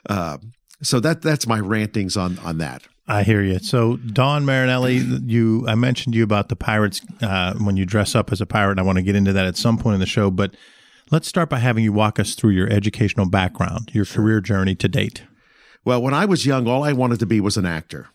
Uh, 0.09 0.38
so 0.81 1.01
that 1.01 1.21
that's 1.21 1.45
my 1.45 1.59
rantings 1.59 2.15
on 2.15 2.39
on 2.39 2.57
that. 2.59 2.83
I 3.11 3.23
hear 3.23 3.41
you. 3.41 3.59
So, 3.59 3.97
Don 3.97 4.45
Marinelli, 4.45 4.95
you 4.95 5.65
I 5.67 5.75
mentioned 5.75 6.15
you 6.15 6.23
about 6.23 6.47
the 6.47 6.55
pirates 6.55 7.01
uh, 7.21 7.55
when 7.55 7.75
you 7.75 7.85
dress 7.85 8.15
up 8.15 8.31
as 8.31 8.39
a 8.39 8.45
pirate. 8.45 8.79
I 8.79 8.83
want 8.83 8.99
to 8.99 9.01
get 9.01 9.17
into 9.17 9.33
that 9.33 9.45
at 9.45 9.57
some 9.57 9.77
point 9.77 9.95
in 9.95 9.99
the 9.99 10.05
show, 10.05 10.31
but 10.31 10.55
let's 11.11 11.27
start 11.27 11.49
by 11.49 11.59
having 11.59 11.83
you 11.83 11.91
walk 11.91 12.21
us 12.21 12.35
through 12.35 12.51
your 12.51 12.71
educational 12.71 13.29
background, 13.29 13.91
your 13.93 14.05
career 14.05 14.39
journey 14.39 14.75
to 14.75 14.87
date. 14.87 15.23
Well, 15.83 16.01
when 16.01 16.13
I 16.13 16.23
was 16.23 16.45
young, 16.45 16.67
all 16.67 16.85
I 16.85 16.93
wanted 16.93 17.19
to 17.19 17.25
be 17.25 17.41
was 17.41 17.57
an 17.57 17.65
actor, 17.65 18.07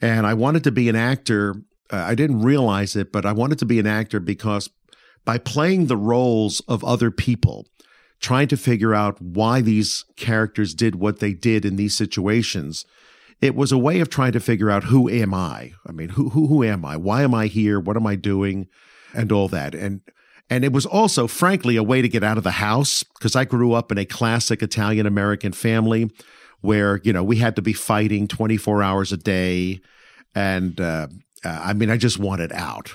and 0.00 0.26
I 0.26 0.32
wanted 0.32 0.64
to 0.64 0.72
be 0.72 0.88
an 0.88 0.96
actor. 0.96 1.56
Uh, 1.92 1.96
I 1.96 2.14
didn't 2.14 2.40
realize 2.40 2.96
it, 2.96 3.12
but 3.12 3.26
I 3.26 3.32
wanted 3.32 3.58
to 3.58 3.66
be 3.66 3.78
an 3.78 3.86
actor 3.86 4.20
because 4.20 4.70
by 5.26 5.36
playing 5.36 5.86
the 5.86 5.98
roles 5.98 6.60
of 6.60 6.82
other 6.82 7.10
people, 7.10 7.66
trying 8.20 8.48
to 8.48 8.56
figure 8.56 8.94
out 8.94 9.20
why 9.20 9.60
these 9.60 10.06
characters 10.16 10.72
did 10.72 10.94
what 10.94 11.20
they 11.20 11.34
did 11.34 11.66
in 11.66 11.76
these 11.76 11.94
situations 11.94 12.86
it 13.40 13.54
was 13.54 13.72
a 13.72 13.78
way 13.78 14.00
of 14.00 14.08
trying 14.08 14.32
to 14.32 14.40
figure 14.40 14.70
out 14.70 14.84
who 14.84 15.08
am 15.08 15.34
I? 15.34 15.72
I 15.86 15.92
mean, 15.92 16.10
who 16.10 16.30
who 16.30 16.46
who 16.46 16.64
am 16.64 16.84
I? 16.84 16.96
Why 16.96 17.22
am 17.22 17.34
I 17.34 17.46
here? 17.46 17.78
What 17.78 17.96
am 17.96 18.06
I 18.06 18.16
doing? 18.16 18.68
And 19.14 19.30
all 19.30 19.48
that. 19.48 19.74
And 19.74 20.00
and 20.50 20.64
it 20.64 20.72
was 20.72 20.84
also, 20.86 21.26
frankly, 21.26 21.76
a 21.76 21.82
way 21.82 22.02
to 22.02 22.08
get 22.08 22.22
out 22.22 22.38
of 22.38 22.44
the 22.44 22.52
house 22.52 23.02
because 23.02 23.34
I 23.34 23.44
grew 23.44 23.72
up 23.72 23.90
in 23.90 23.98
a 23.98 24.04
classic 24.04 24.62
Italian 24.62 25.06
American 25.06 25.52
family 25.52 26.10
where 26.60 27.00
you 27.04 27.12
know 27.12 27.22
we 27.22 27.36
had 27.36 27.56
to 27.56 27.62
be 27.62 27.72
fighting 27.72 28.26
24 28.28 28.82
hours 28.82 29.12
a 29.12 29.16
day, 29.16 29.80
and 30.34 30.80
uh, 30.80 31.08
uh, 31.44 31.60
I 31.62 31.72
mean, 31.72 31.90
I 31.90 31.96
just 31.96 32.18
wanted 32.18 32.52
out. 32.52 32.92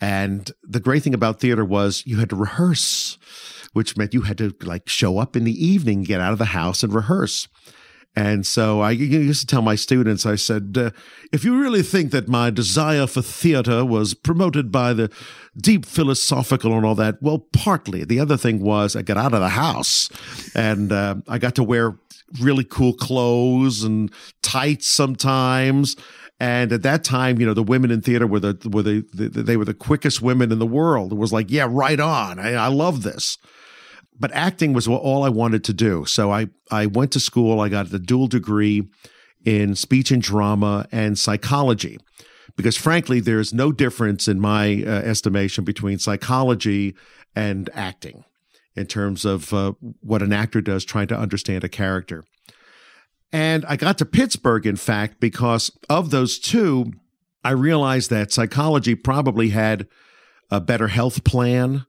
And 0.00 0.50
the 0.64 0.80
great 0.80 1.02
thing 1.02 1.14
about 1.14 1.38
theater 1.38 1.64
was 1.64 2.02
you 2.06 2.18
had 2.18 2.30
to 2.30 2.36
rehearse, 2.36 3.18
which 3.72 3.96
meant 3.96 4.14
you 4.14 4.22
had 4.22 4.38
to 4.38 4.54
like 4.62 4.88
show 4.88 5.18
up 5.18 5.36
in 5.36 5.44
the 5.44 5.64
evening, 5.64 6.02
get 6.02 6.20
out 6.20 6.32
of 6.32 6.38
the 6.38 6.46
house, 6.46 6.82
and 6.82 6.92
rehearse. 6.92 7.48
And 8.14 8.46
so 8.46 8.80
I 8.80 8.90
used 8.90 9.40
to 9.40 9.46
tell 9.46 9.62
my 9.62 9.74
students, 9.74 10.26
I 10.26 10.34
said, 10.34 10.76
uh, 10.76 10.90
if 11.32 11.44
you 11.44 11.58
really 11.58 11.82
think 11.82 12.10
that 12.10 12.28
my 12.28 12.50
desire 12.50 13.06
for 13.06 13.22
theater 13.22 13.86
was 13.86 14.12
promoted 14.12 14.70
by 14.70 14.92
the 14.92 15.10
deep 15.56 15.86
philosophical 15.86 16.76
and 16.76 16.84
all 16.84 16.94
that, 16.96 17.22
well, 17.22 17.38
partly. 17.38 18.04
The 18.04 18.20
other 18.20 18.36
thing 18.36 18.60
was 18.60 18.94
I 18.94 19.02
got 19.02 19.16
out 19.16 19.32
of 19.32 19.40
the 19.40 19.50
house 19.50 20.10
and 20.54 20.92
uh, 20.92 21.16
I 21.26 21.38
got 21.38 21.54
to 21.54 21.62
wear 21.62 21.96
really 22.38 22.64
cool 22.64 22.92
clothes 22.92 23.82
and 23.82 24.12
tights 24.42 24.88
sometimes. 24.88 25.96
And 26.38 26.72
at 26.72 26.82
that 26.82 27.04
time, 27.04 27.40
you 27.40 27.46
know, 27.46 27.54
the 27.54 27.62
women 27.62 27.90
in 27.90 28.02
theater 28.02 28.26
were 28.26 28.40
the 28.40 28.68
were 28.68 28.82
the, 28.82 29.06
the 29.14 29.28
they 29.42 29.56
were 29.56 29.64
the 29.64 29.74
quickest 29.74 30.20
women 30.20 30.50
in 30.50 30.58
the 30.58 30.66
world. 30.66 31.12
It 31.12 31.18
was 31.18 31.32
like, 31.32 31.50
yeah, 31.50 31.68
right 31.70 32.00
on. 32.00 32.38
I, 32.38 32.54
I 32.54 32.66
love 32.66 33.04
this 33.04 33.38
but 34.18 34.32
acting 34.32 34.72
was 34.72 34.86
all 34.88 35.24
I 35.24 35.28
wanted 35.28 35.64
to 35.64 35.72
do. 35.72 36.04
So 36.04 36.30
I, 36.30 36.48
I 36.70 36.86
went 36.86 37.12
to 37.12 37.20
school. 37.20 37.60
I 37.60 37.68
got 37.68 37.92
a 37.92 37.98
dual 37.98 38.28
degree 38.28 38.88
in 39.44 39.74
speech 39.74 40.10
and 40.10 40.22
drama 40.22 40.86
and 40.92 41.18
psychology. 41.18 41.98
Because 42.56 42.76
frankly, 42.76 43.20
there's 43.20 43.54
no 43.54 43.72
difference 43.72 44.28
in 44.28 44.38
my 44.38 44.82
uh, 44.86 44.90
estimation 44.90 45.64
between 45.64 45.98
psychology 45.98 46.94
and 47.34 47.70
acting 47.74 48.24
in 48.74 48.86
terms 48.86 49.24
of 49.24 49.52
uh, 49.52 49.72
what 50.00 50.22
an 50.22 50.32
actor 50.32 50.60
does 50.60 50.84
trying 50.84 51.06
to 51.08 51.18
understand 51.18 51.64
a 51.64 51.68
character. 51.68 52.24
And 53.32 53.64
I 53.66 53.76
got 53.76 53.96
to 53.98 54.04
Pittsburgh, 54.04 54.66
in 54.66 54.76
fact, 54.76 55.18
because 55.18 55.70
of 55.88 56.10
those 56.10 56.38
two, 56.38 56.92
I 57.42 57.52
realized 57.52 58.10
that 58.10 58.32
psychology 58.32 58.94
probably 58.94 59.48
had 59.48 59.88
a 60.50 60.60
better 60.60 60.88
health 60.88 61.24
plan 61.24 61.86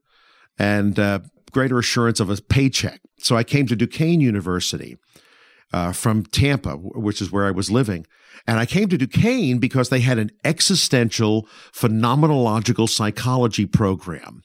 and 0.58 0.98
uh, 0.98 1.20
greater 1.54 1.78
assurance 1.78 2.20
of 2.20 2.28
a 2.28 2.36
paycheck. 2.36 3.00
So 3.18 3.36
I 3.36 3.44
came 3.44 3.66
to 3.68 3.76
Duquesne 3.76 4.20
University 4.20 4.98
uh, 5.72 5.92
from 5.92 6.24
Tampa, 6.24 6.72
which 6.76 7.22
is 7.22 7.32
where 7.32 7.46
I 7.46 7.52
was 7.52 7.70
living. 7.70 8.06
And 8.46 8.58
I 8.58 8.66
came 8.66 8.88
to 8.88 8.98
Duquesne 8.98 9.58
because 9.58 9.88
they 9.88 10.00
had 10.00 10.18
an 10.18 10.30
existential 10.44 11.48
phenomenological 11.72 12.88
psychology 12.88 13.64
program. 13.64 14.42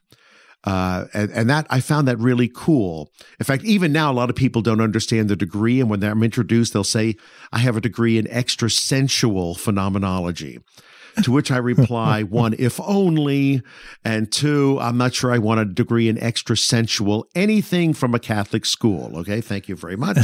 Uh, 0.66 1.06
and, 1.14 1.32
and, 1.32 1.50
that 1.50 1.66
I 1.70 1.80
found 1.80 2.08
that 2.10 2.20
really 2.20 2.52
cool. 2.54 3.12
In 3.40 3.46
fact, 3.46 3.64
even 3.64 3.94
now, 3.94 4.12
a 4.12 4.14
lot 4.14 4.30
of 4.30 4.36
people 4.36 4.62
don't 4.62 4.82
understand 4.82 5.30
the 5.30 5.36
degree. 5.38 5.80
And 5.80 5.90
when 5.90 6.04
I'm 6.04 6.22
introduced, 6.22 6.74
they'll 6.74 6.84
say, 6.84 7.16
I 7.54 7.60
have 7.60 7.78
a 7.78 7.82
degree 7.82 8.18
in 8.18 8.26
extrasensual 8.26 9.58
phenomenology. 9.58 10.60
To 11.24 11.32
which 11.32 11.52
I 11.52 11.58
reply, 11.58 12.24
one, 12.24 12.56
if 12.58 12.80
only, 12.80 13.62
and 14.04 14.32
two, 14.32 14.78
I'm 14.80 14.98
not 14.98 15.14
sure 15.14 15.32
I 15.32 15.38
want 15.38 15.60
a 15.60 15.66
degree 15.66 16.08
in 16.08 16.18
extrasensual, 16.18 17.26
anything 17.36 17.94
from 17.94 18.16
a 18.16 18.20
Catholic 18.20 18.66
school. 18.66 19.18
Okay, 19.20 19.42
thank 19.42 19.68
you 19.68 19.76
very 19.76 19.96
much. 19.96 20.18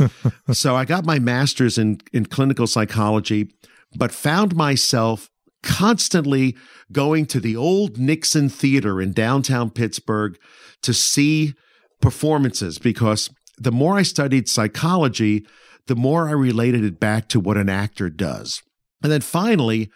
so 0.52 0.74
I 0.74 0.84
got 0.84 1.04
my 1.04 1.18
master's 1.18 1.78
in, 1.78 2.00
in 2.12 2.26
clinical 2.26 2.66
psychology, 2.66 3.52
but 3.94 4.12
found 4.12 4.56
myself 4.56 5.30
constantly 5.62 6.56
going 6.90 7.26
to 7.26 7.40
the 7.40 7.56
old 7.56 7.98
Nixon 7.98 8.48
Theater 8.48 9.00
in 9.00 9.12
downtown 9.12 9.70
Pittsburgh 9.70 10.38
to 10.82 10.92
see 10.92 11.54
performances 12.00 12.78
because 12.78 13.30
the 13.56 13.72
more 13.72 13.96
I 13.96 14.02
studied 14.02 14.48
psychology, 14.48 15.46
the 15.86 15.96
more 15.96 16.28
I 16.28 16.32
related 16.32 16.84
it 16.84 16.98
back 17.00 17.28
to 17.28 17.40
what 17.40 17.56
an 17.56 17.68
actor 17.68 18.10
does. 18.10 18.62
And 19.02 19.10
then 19.10 19.20
finally, 19.20 19.90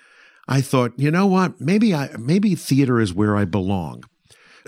I 0.49 0.61
thought, 0.61 0.93
you 0.97 1.11
know 1.11 1.27
what? 1.27 1.61
Maybe 1.61 1.95
I 1.95 2.11
maybe 2.19 2.55
theater 2.55 3.01
is 3.01 3.13
where 3.13 3.37
I 3.37 3.45
belong. 3.45 4.05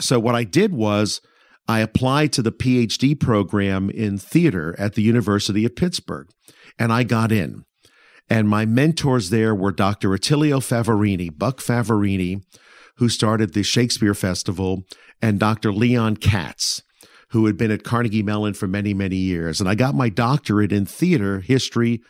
So 0.00 0.18
what 0.18 0.35
I 0.35 0.44
did 0.44 0.73
was 0.73 1.20
I 1.66 1.80
applied 1.80 2.32
to 2.32 2.42
the 2.42 2.52
PhD 2.52 3.18
program 3.18 3.90
in 3.90 4.18
theater 4.18 4.75
at 4.78 4.94
the 4.94 5.02
University 5.02 5.64
of 5.64 5.76
Pittsburgh 5.76 6.28
and 6.78 6.92
I 6.92 7.02
got 7.02 7.32
in. 7.32 7.64
And 8.30 8.49
my 8.49 8.66
mentors 8.66 9.30
there 9.30 9.54
were 9.54 9.73
Dr. 9.73 10.11
Attilio 10.11 10.61
Favorini, 10.61 11.37
Buck 11.37 11.58
Favorini, 11.58 12.42
who 12.97 13.08
started 13.08 13.54
the 13.54 13.62
Shakespeare 13.62 14.14
Festival, 14.14 14.85
and 15.23 15.40
Dr. 15.40 15.73
Leon 15.73 16.16
Katz, 16.16 16.82
who 17.30 17.47
had 17.47 17.56
been 17.56 17.70
at 17.70 17.85
Carnegie 17.85 18.23
Mellon 18.23 18.54
for 18.54 18.66
many, 18.66 18.92
many 18.92 19.16
years. 19.16 19.61
And 19.61 19.68
I 19.68 19.75
got 19.75 19.94
my 19.94 20.08
doctorate 20.08 20.73
in 20.73 20.85
theater, 20.85 21.40
history, 21.40 22.00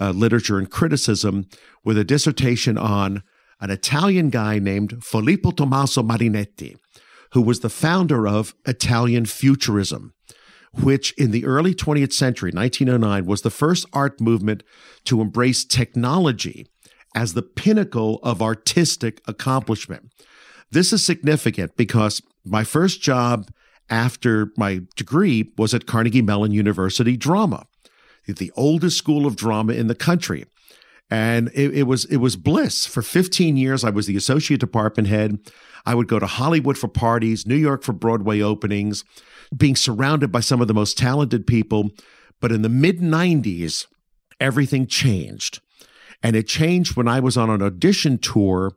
uh, 0.00 0.10
literature, 0.10 0.58
and 0.58 0.70
criticism 0.70 1.46
with 1.84 1.98
a 1.98 2.04
dissertation 2.04 2.76
on 2.76 3.22
an 3.60 3.70
Italian 3.70 4.30
guy 4.30 4.58
named 4.58 5.02
Filippo 5.02 5.50
Tommaso 5.50 6.02
Marinetti, 6.02 6.76
who 7.32 7.42
was 7.42 7.60
the 7.60 7.70
founder 7.70 8.26
of 8.26 8.54
Italian 8.66 9.26
Futurism, 9.26 10.12
which 10.72 11.12
in 11.12 11.30
the 11.30 11.44
early 11.46 11.74
20th 11.74 12.12
century, 12.12 12.50
1909, 12.52 13.26
was 13.26 13.42
the 13.42 13.50
first 13.50 13.86
art 13.92 14.20
movement 14.20 14.62
to 15.04 15.20
embrace 15.20 15.64
technology 15.64 16.66
as 17.14 17.32
the 17.32 17.42
pinnacle 17.42 18.20
of 18.22 18.42
artistic 18.42 19.22
accomplishment. 19.26 20.12
This 20.70 20.92
is 20.92 21.04
significant 21.04 21.76
because 21.76 22.20
my 22.44 22.64
first 22.64 23.00
job 23.00 23.48
after 23.88 24.52
my 24.56 24.80
degree 24.96 25.52
was 25.56 25.72
at 25.72 25.86
Carnegie 25.86 26.22
Mellon 26.22 26.52
University 26.52 27.16
Drama, 27.16 27.66
the 28.34 28.52
oldest 28.56 28.98
school 28.98 29.26
of 29.26 29.36
drama 29.36 29.72
in 29.72 29.86
the 29.86 29.94
country 29.94 30.44
and 31.10 31.50
it, 31.54 31.72
it, 31.72 31.82
was 31.84 32.04
it 32.06 32.16
was 32.16 32.36
bliss. 32.36 32.86
For 32.86 33.02
15 33.02 33.56
years, 33.56 33.84
I 33.84 33.90
was 33.90 34.06
the 34.06 34.16
associate 34.16 34.60
department 34.60 35.08
head. 35.08 35.38
I 35.84 35.94
would 35.94 36.08
go 36.08 36.18
to 36.18 36.26
Hollywood 36.26 36.76
for 36.76 36.88
parties, 36.88 37.46
New 37.46 37.56
York 37.56 37.82
for 37.82 37.92
Broadway 37.92 38.40
openings, 38.40 39.04
being 39.56 39.76
surrounded 39.76 40.32
by 40.32 40.40
some 40.40 40.60
of 40.60 40.68
the 40.68 40.74
most 40.74 40.98
talented 40.98 41.46
people. 41.46 41.90
But 42.40 42.50
in 42.50 42.62
the 42.62 42.68
mid 42.68 42.98
90s, 42.98 43.86
everything 44.40 44.86
changed. 44.86 45.60
And 46.22 46.34
it 46.34 46.48
changed 46.48 46.96
when 46.96 47.06
I 47.06 47.20
was 47.20 47.36
on 47.36 47.50
an 47.50 47.62
audition 47.62 48.18
tour, 48.18 48.72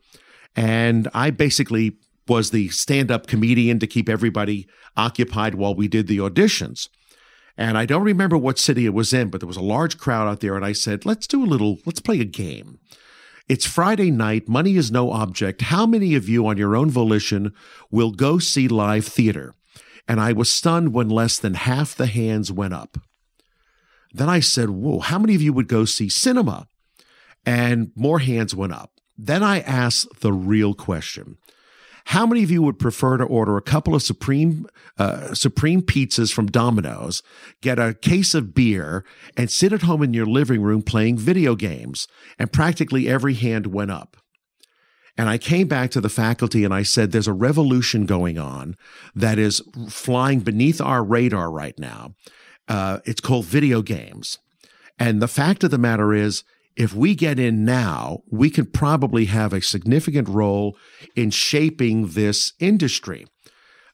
and 0.56 1.08
I 1.14 1.32
basically 1.32 1.98
was 2.28 2.52
the 2.52 2.70
stand 2.70 3.10
up 3.10 3.26
comedian 3.26 3.80
to 3.80 3.88
keep 3.88 4.08
everybody 4.08 4.68
occupied 4.96 5.56
while 5.56 5.74
we 5.74 5.88
did 5.88 6.08
the 6.08 6.20
auditions. 6.20 6.90
And 7.60 7.78
I 7.78 7.86
don't 7.86 8.04
remember 8.04 8.38
what 8.38 8.58
city 8.58 8.86
it 8.86 8.94
was 8.94 9.12
in, 9.12 9.30
but 9.30 9.42
there 9.42 9.48
was 9.48 9.58
a 9.58 9.62
large 9.62 9.98
crowd 9.98 10.30
out 10.30 10.40
there. 10.40 10.56
And 10.56 10.64
I 10.64 10.72
said, 10.72 11.06
let's 11.06 11.28
do 11.28 11.44
a 11.44 11.46
little, 11.46 11.80
let's 11.86 12.00
play 12.00 12.22
a 12.22 12.26
game. 12.26 12.80
It's 13.50 13.66
Friday 13.66 14.12
night. 14.12 14.48
Money 14.48 14.78
is 14.78 14.94
no 14.94 15.12
object. 15.12 15.64
How 15.64 15.86
many 15.86 16.16
of 16.16 16.30
you 16.30 16.48
on 16.48 16.56
your 16.56 16.78
own 16.78 16.90
volition 16.90 17.54
will 17.92 18.12
go 18.12 18.40
see 18.40 18.70
live 18.70 19.06
theater? 19.06 19.56
And 20.08 20.22
I 20.22 20.32
was 20.32 20.50
stunned 20.50 20.94
when 20.94 21.10
less 21.10 21.38
than 21.38 21.56
half 21.56 21.94
the 21.94 22.06
hands 22.06 22.50
went 22.50 22.74
up. 22.74 22.98
Then 24.14 24.30
I 24.30 24.40
said, 24.40 24.70
Whoa, 24.70 25.00
how 25.00 25.20
many 25.20 25.36
of 25.36 25.42
you 25.42 25.52
would 25.52 25.68
go 25.68 25.84
see 25.84 26.08
cinema? 26.08 26.66
And 27.46 27.92
more 27.94 28.20
hands 28.20 28.56
went 28.56 28.72
up. 28.72 28.94
Then 29.18 29.44
I 29.44 29.60
asked 29.60 30.22
the 30.22 30.32
real 30.32 30.74
question 30.74 31.38
How 32.10 32.26
many 32.26 32.42
of 32.42 32.50
you 32.50 32.64
would 32.64 32.80
prefer 32.80 33.18
to 33.18 33.24
order 33.24 33.56
a 33.56 33.62
couple 33.62 33.94
of 33.94 34.02
supreme 34.02 34.66
uh, 34.98 35.36
supreme 35.36 35.84
pizzas 35.84 36.34
from 36.34 36.48
Domino's, 36.48 37.22
get 37.62 37.78
a 37.78 37.94
case 37.94 38.34
of 38.34 38.56
beer, 38.56 39.06
and 39.38 39.52
sit 39.52 39.72
at 39.72 39.84
home 39.84 40.02
in 40.02 40.16
your 40.16 40.26
living 40.26 40.64
room 40.64 40.82
playing 40.82 41.20
video 41.20 41.54
games? 41.54 42.08
And 42.40 42.52
practically 42.52 43.08
every 43.08 43.36
hand 43.36 43.68
went 43.68 43.92
up. 43.92 44.18
And 45.20 45.30
I 45.30 45.38
came 45.38 45.68
back 45.68 45.92
to 45.92 46.02
the 46.02 46.10
faculty 46.10 46.64
and 46.64 46.74
I 46.74 46.82
said, 46.82 47.12
there's 47.12 47.28
a 47.28 47.34
revolution 47.34 48.08
going 48.08 48.40
on 48.40 48.76
that 49.14 49.38
is 49.38 49.62
flying 49.88 50.40
beneath 50.40 50.82
our 50.82 51.04
radar 51.04 51.52
right 51.52 51.78
now. 51.78 52.16
Uh, 52.68 53.02
it's 53.06 53.22
called 53.22 53.46
video 53.46 53.84
games. 53.84 54.40
And 54.98 55.22
the 55.22 55.28
fact 55.28 55.64
of 55.64 55.70
the 55.70 55.78
matter 55.78 56.12
is, 56.16 56.44
if 56.80 56.96
we 56.96 57.14
get 57.14 57.38
in 57.38 57.66
now, 57.66 58.24
we 58.32 58.50
can 58.50 58.66
probably 58.66 59.26
have 59.26 59.52
a 59.52 59.62
significant 59.62 60.30
role 60.30 60.78
in 61.14 61.30
shaping 61.30 62.08
this 62.08 62.54
industry. 62.58 63.28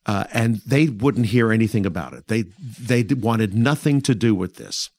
Uh, 0.05 0.25
and 0.31 0.57
they 0.67 0.85
wouldn't 0.87 1.25
hear 1.25 1.51
anything 1.51 1.83
about 1.83 2.13
it. 2.13 2.27
They 2.27 2.43
they 2.79 3.03
wanted 3.15 3.55
nothing 3.55 4.01
to 4.01 4.13
do 4.13 4.35
with 4.35 4.57
this. 4.57 4.91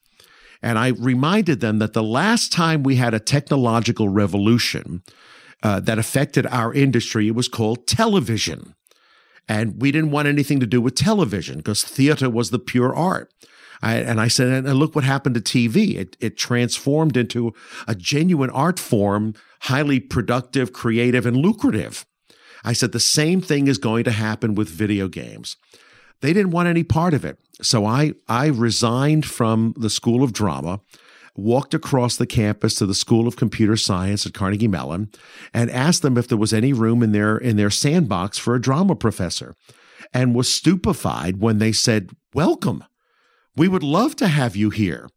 And 0.61 0.81
I 0.81 0.89
reminded 0.89 1.61
them 1.61 1.79
that 1.79 1.93
the 1.93 2.03
last 2.03 2.51
time 2.51 2.83
we 2.83 2.97
had 2.97 3.15
a 3.15 3.21
technological 3.21 4.09
revolution 4.09 5.05
uh, 5.63 5.79
that 5.79 5.99
affected 5.99 6.45
our 6.47 6.75
industry, 6.75 7.29
it 7.29 7.37
was 7.37 7.47
called 7.47 7.87
television. 7.87 8.75
And 9.49 9.81
we 9.81 9.93
didn't 9.93 10.11
want 10.11 10.27
anything 10.27 10.59
to 10.59 10.67
do 10.67 10.81
with 10.81 10.97
television 10.97 11.59
because 11.59 11.85
theater 11.85 12.29
was 12.29 12.51
the 12.51 12.59
pure 12.59 12.93
art. 12.93 13.33
I, 13.83 13.97
and 13.97 14.21
I 14.21 14.29
said, 14.29 14.65
and 14.65 14.79
look 14.79 14.95
what 14.95 15.05
happened 15.05 15.35
to 15.35 15.41
TV. 15.41 15.97
It, 15.97 16.17
it 16.21 16.37
transformed 16.37 17.17
into 17.17 17.53
a 17.87 17.95
genuine 17.95 18.51
art 18.51 18.79
form, 18.79 19.35
highly 19.63 20.01
productive, 20.01 20.73
creative, 20.73 21.27
and 21.27 21.37
lucrative. 21.37 22.07
I 22.65 22.73
said, 22.73 22.93
the 22.93 23.01
same 23.01 23.41
thing 23.41 23.69
is 23.69 23.79
going 23.79 24.05
to 24.05 24.11
happen 24.11 24.55
with 24.55 24.69
video 24.69 25.09
games. 25.09 25.57
They 26.21 26.33
didn't 26.33 26.51
want 26.51 26.69
any 26.69 26.83
part 26.83 27.15
of 27.15 27.25
it. 27.25 27.39
So 27.63 27.87
I, 27.87 28.13
I 28.29 28.47
resigned 28.47 29.27
from 29.27 29.75
the 29.77 29.91
School 29.91 30.23
of 30.23 30.33
Drama, 30.33 30.81
walked 31.37 31.75
across 31.75 32.17
the 32.17 32.27
campus 32.27 32.75
to 32.77 32.87
the 32.87 32.95
School 32.95 33.29
of 33.29 33.37
Computer 33.37 33.77
Science 33.77 34.27
at 34.27 34.35
Carnegie 34.35 34.69
Mellon, 34.69 35.11
and 35.53 35.71
asked 35.71 36.03
them 36.03 36.17
if 36.17 36.29
there 36.29 36.39
was 36.39 36.53
any 36.53 36.73
room 36.73 37.03
in 37.03 37.13
their, 37.13 37.37
in 37.37 37.57
their 37.57 37.71
sandbox 37.71 38.39
for 38.39 38.55
a 38.55 38.61
drama 38.61 38.97
professor, 38.97 39.55
and 40.13 40.35
was 40.35 40.53
stupefied 40.53 41.41
when 41.41 41.59
they 41.59 41.73
said, 41.73 42.11
Welcome. 42.35 42.85
We 43.57 43.69
would 43.69 43.83
love 43.83 44.17
to 44.17 44.29
have 44.29 44.55
you 44.55 44.71
here. 44.71 45.09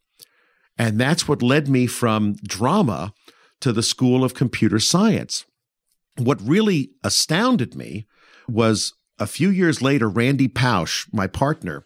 And 0.77 1.00
that's 1.00 1.27
what 1.27 1.43
led 1.43 1.67
me 1.67 1.88
from 1.88 2.36
drama 2.36 3.13
to 3.62 3.74
the 3.74 3.84
School 3.84 4.24
of 4.24 4.34
Computer 4.34 4.79
Science. 4.79 5.46
What 6.17 6.41
really 6.41 6.91
astounded 7.03 7.75
me 7.75 8.08
was 8.48 8.93
a 9.19 9.27
few 9.27 9.50
years 9.50 9.81
later, 9.81 10.08
Randy 10.08 10.48
Pausch, 10.48 11.05
my 11.12 11.27
partner 11.27 11.84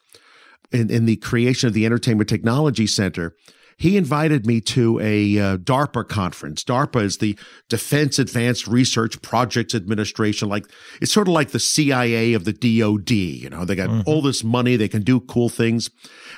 in, 0.71 0.91
in 0.91 1.05
the 1.05 1.15
creation 1.17 1.67
of 1.67 1.73
the 1.73 1.85
Entertainment 1.85 2.29
Technology 2.29 2.85
Center, 2.85 3.35
he 3.83 3.97
invited 3.97 4.47
me 4.47 4.61
to 4.61 4.97
a 5.01 5.37
uh, 5.37 5.57
DARPA 5.57 6.07
conference. 6.07 6.63
DARPA 6.63 7.03
is 7.03 7.17
the 7.17 7.37
Defense 7.67 8.17
Advanced 8.17 8.65
Research 8.65 9.21
Projects 9.21 9.75
Administration. 9.75 10.47
Like 10.47 10.65
it's 11.01 11.11
sort 11.11 11.27
of 11.27 11.33
like 11.33 11.49
the 11.49 11.59
CIA 11.59 12.31
of 12.33 12.45
the 12.45 12.53
DoD. 12.53 13.11
You 13.11 13.49
know, 13.49 13.65
they 13.65 13.75
got 13.75 13.89
mm-hmm. 13.89 14.03
all 14.05 14.21
this 14.21 14.41
money, 14.41 14.77
they 14.77 14.87
can 14.87 15.01
do 15.01 15.19
cool 15.19 15.49
things. 15.49 15.89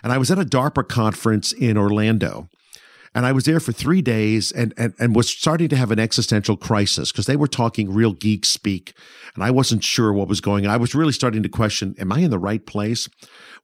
And 0.03 0.11
I 0.11 0.17
was 0.17 0.31
at 0.31 0.39
a 0.39 0.43
DARPA 0.43 0.87
conference 0.87 1.51
in 1.51 1.77
Orlando. 1.77 2.49
And 3.15 3.25
I 3.25 3.31
was 3.31 3.45
there 3.45 3.59
for 3.59 3.71
three 3.71 4.01
days 4.01 4.51
and, 4.51 4.73
and, 4.77 4.93
and 4.99 5.15
was 5.15 5.29
starting 5.29 5.69
to 5.69 5.75
have 5.75 5.89
an 5.89 5.99
existential 5.99 6.57
crisis 6.57 7.11
because 7.11 7.25
they 7.25 7.37
were 7.37 7.47
talking 7.47 7.91
real 7.91 8.13
geek 8.13 8.45
speak. 8.45 8.93
And 9.33 9.43
I 9.43 9.51
wasn't 9.51 9.83
sure 9.83 10.13
what 10.13 10.27
was 10.27 10.41
going 10.41 10.65
on. 10.65 10.71
I 10.71 10.77
was 10.77 10.93
really 10.93 11.13
starting 11.13 11.41
to 11.41 11.49
question, 11.49 11.95
am 11.97 12.11
I 12.11 12.19
in 12.19 12.29
the 12.29 12.37
right 12.37 12.65
place? 12.65 13.07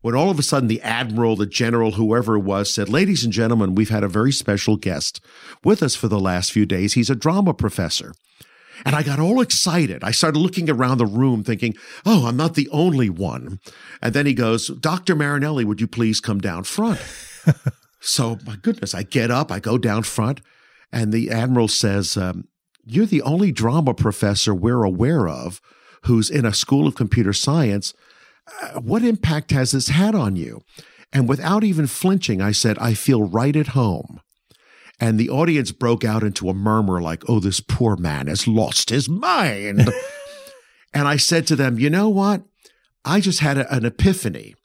when 0.02 0.16
all 0.16 0.30
of 0.30 0.40
a 0.40 0.44
sudden 0.44 0.68
the 0.68 0.82
admiral, 0.82 1.36
the 1.36 1.46
general, 1.46 1.92
whoever 1.92 2.36
it 2.36 2.42
was 2.42 2.74
said, 2.74 2.90
Ladies 2.90 3.24
and 3.24 3.32
gentlemen, 3.32 3.76
we've 3.76 3.90
had 3.90 4.04
a 4.04 4.10
very 4.10 4.32
special 4.32 4.76
guest 4.76 5.24
with 5.64 5.82
us 5.82 5.96
for 5.96 6.08
the 6.08 6.20
last 6.20 6.52
few 6.52 6.66
days. 6.66 6.94
He's 6.94 7.10
a 7.10 7.16
drama 7.16 7.54
professor. 7.54 8.14
And 8.84 8.96
I 8.96 9.04
got 9.04 9.20
all 9.20 9.42
excited. 9.42 10.04
I 10.04 10.10
started 10.10 10.40
looking 10.40 10.68
around 10.68 10.98
the 10.98 11.06
room 11.06 11.44
thinking, 11.44 11.76
oh, 12.04 12.26
I'm 12.26 12.38
not 12.38 12.56
the 12.56 12.68
only 12.70 13.12
one. 13.12 13.60
And 14.02 14.14
then 14.14 14.26
he 14.26 14.34
goes, 14.34 14.70
Dr. 14.70 15.16
Marinelli, 15.16 15.66
would 15.66 15.80
you 15.80 15.88
please 15.88 16.20
come 16.20 16.40
down 16.40 16.64
front? 16.64 17.00
so, 18.02 18.38
my 18.46 18.58
goodness, 18.58 18.94
I 18.94 19.04
get 19.04 19.32
up, 19.32 19.52
I 19.52 19.60
go 19.60 19.78
down 19.78 20.04
front, 20.04 20.42
and 20.92 21.14
the 21.14 21.32
admiral 21.32 21.68
says, 21.70 22.18
um, 22.18 22.48
You're 22.84 23.06
the 23.06 23.22
only 23.22 23.52
drama 23.52 23.94
professor 23.94 24.54
we're 24.54 24.84
aware 24.84 25.30
of 25.30 25.62
who's 26.04 26.30
in 26.30 26.46
a 26.46 26.54
school 26.54 26.88
of 26.88 26.96
computer 26.96 27.32
science 27.32 27.94
uh, 28.62 28.80
what 28.80 29.04
impact 29.04 29.52
has 29.52 29.72
this 29.72 29.90
had 29.90 30.16
on 30.16 30.36
you? 30.36 30.64
And 31.14 31.28
without 31.28 31.64
even 31.64 31.88
flinching, 31.88 32.42
I 32.42 32.52
said, 32.52 32.78
I 32.80 32.94
feel 32.94 33.24
right 33.24 33.56
at 33.56 33.68
home. 33.68 34.22
And 35.00 35.20
the 35.20 35.30
audience 35.30 35.72
broke 35.72 36.04
out 36.06 36.24
into 36.24 36.50
a 36.50 36.54
murmur 36.54 37.02
like, 37.02 37.24
oh, 37.28 37.40
this 37.40 37.60
poor 37.60 37.96
man 37.96 38.28
has 38.28 38.48
lost 38.48 38.90
his 38.90 39.10
mind. 39.10 39.90
and 40.94 41.08
I 41.08 41.18
said 41.18 41.48
to 41.48 41.56
them, 41.56 41.80
you 41.80 41.90
know 41.90 42.08
what? 42.08 42.44
I 43.04 43.20
just 43.20 43.40
had 43.40 43.58
a, 43.58 43.74
an 43.74 43.84
epiphany. 43.84 44.56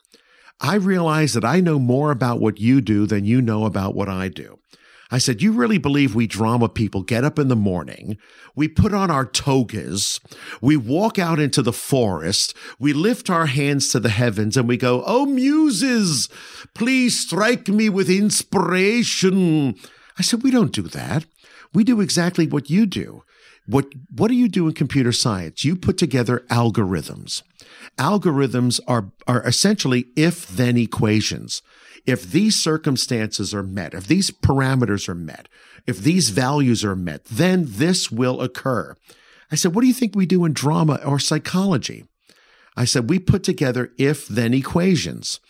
I 0.60 0.76
realize 0.76 1.34
that 1.34 1.44
I 1.44 1.60
know 1.60 1.78
more 1.78 2.10
about 2.10 2.40
what 2.40 2.58
you 2.58 2.80
do 2.80 3.06
than 3.06 3.24
you 3.24 3.42
know 3.42 3.66
about 3.66 3.94
what 3.94 4.08
I 4.08 4.28
do. 4.28 4.58
I 5.10 5.18
said, 5.18 5.40
You 5.40 5.52
really 5.52 5.78
believe 5.78 6.14
we 6.14 6.26
drama 6.26 6.68
people 6.68 7.02
get 7.02 7.24
up 7.24 7.38
in 7.38 7.48
the 7.48 7.56
morning, 7.56 8.18
we 8.54 8.66
put 8.66 8.92
on 8.92 9.10
our 9.10 9.24
togas, 9.24 10.18
we 10.60 10.76
walk 10.76 11.18
out 11.18 11.38
into 11.38 11.62
the 11.62 11.72
forest, 11.72 12.54
we 12.78 12.92
lift 12.92 13.30
our 13.30 13.46
hands 13.46 13.88
to 13.90 14.00
the 14.00 14.08
heavens, 14.08 14.56
and 14.56 14.66
we 14.66 14.76
go, 14.76 15.04
Oh, 15.06 15.26
muses, 15.26 16.28
please 16.74 17.20
strike 17.20 17.68
me 17.68 17.88
with 17.88 18.10
inspiration. 18.10 19.76
I 20.18 20.22
said, 20.22 20.42
We 20.42 20.50
don't 20.50 20.72
do 20.72 20.82
that. 20.82 21.26
We 21.72 21.84
do 21.84 22.00
exactly 22.00 22.46
what 22.46 22.70
you 22.70 22.86
do. 22.86 23.22
What, 23.66 23.86
what 24.14 24.28
do 24.28 24.34
you 24.34 24.48
do 24.48 24.68
in 24.68 24.74
computer 24.74 25.12
science? 25.12 25.64
You 25.64 25.76
put 25.76 25.98
together 25.98 26.44
algorithms. 26.48 27.42
Algorithms 27.98 28.80
are, 28.86 29.12
are 29.26 29.42
essentially 29.46 30.06
if 30.16 30.46
then 30.48 30.76
equations 30.76 31.62
if 32.06 32.30
these 32.30 32.56
circumstances 32.56 33.52
are 33.52 33.64
met, 33.64 33.92
if 33.92 34.06
these 34.06 34.30
parameters 34.30 35.08
are 35.08 35.14
met, 35.14 35.48
if 35.86 35.98
these 35.98 36.30
values 36.30 36.84
are 36.84 36.96
met, 36.96 37.24
then 37.24 37.64
this 37.66 38.10
will 38.10 38.40
occur. 38.40 38.94
I 39.50 39.56
said, 39.56 39.74
What 39.74 39.82
do 39.82 39.88
you 39.88 39.94
think 39.94 40.14
we 40.14 40.26
do 40.26 40.44
in 40.44 40.52
drama 40.52 41.00
or 41.04 41.18
psychology? 41.18 42.04
I 42.76 42.84
said, 42.84 43.10
We 43.10 43.18
put 43.18 43.42
together 43.42 43.90
if 43.98 44.28
then 44.28 44.54
equations. 44.54 45.40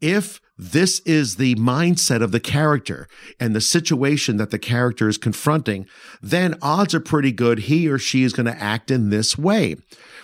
If 0.00 0.40
this 0.60 1.00
is 1.00 1.36
the 1.36 1.54
mindset 1.54 2.22
of 2.22 2.32
the 2.32 2.40
character 2.40 3.08
and 3.38 3.56
the 3.56 3.62
situation 3.62 4.36
that 4.36 4.50
the 4.50 4.58
character 4.58 5.08
is 5.08 5.16
confronting, 5.16 5.86
then 6.20 6.54
odds 6.60 6.94
are 6.94 7.00
pretty 7.00 7.32
good 7.32 7.60
he 7.60 7.88
or 7.88 7.98
she 7.98 8.24
is 8.24 8.34
going 8.34 8.44
to 8.44 8.62
act 8.62 8.90
in 8.90 9.08
this 9.08 9.38
way. 9.38 9.76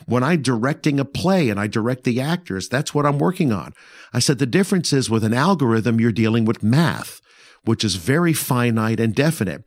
When 0.05 0.23
I'm 0.23 0.43
directing 0.43 1.01
a 1.01 1.07
play 1.07 1.49
and 1.49 1.59
I 1.59 1.69
direct 1.69 2.05
the 2.05 2.21
actors, 2.21 2.69
that's 2.69 2.95
what 2.95 3.07
I'm 3.07 3.19
working 3.19 3.51
on. 3.51 3.73
I 4.13 4.19
said 4.19 4.39
the 4.39 4.45
difference 4.45 4.93
is 4.93 5.09
with 5.09 5.25
an 5.25 5.33
algorithm, 5.33 6.01
you're 6.01 6.13
dealing 6.13 6.45
with 6.45 6.63
math, 6.63 7.23
which 7.65 7.83
is 7.83 7.97
very 7.97 8.35
finite 8.35 9.01
and 9.01 9.15
definite. 9.15 9.65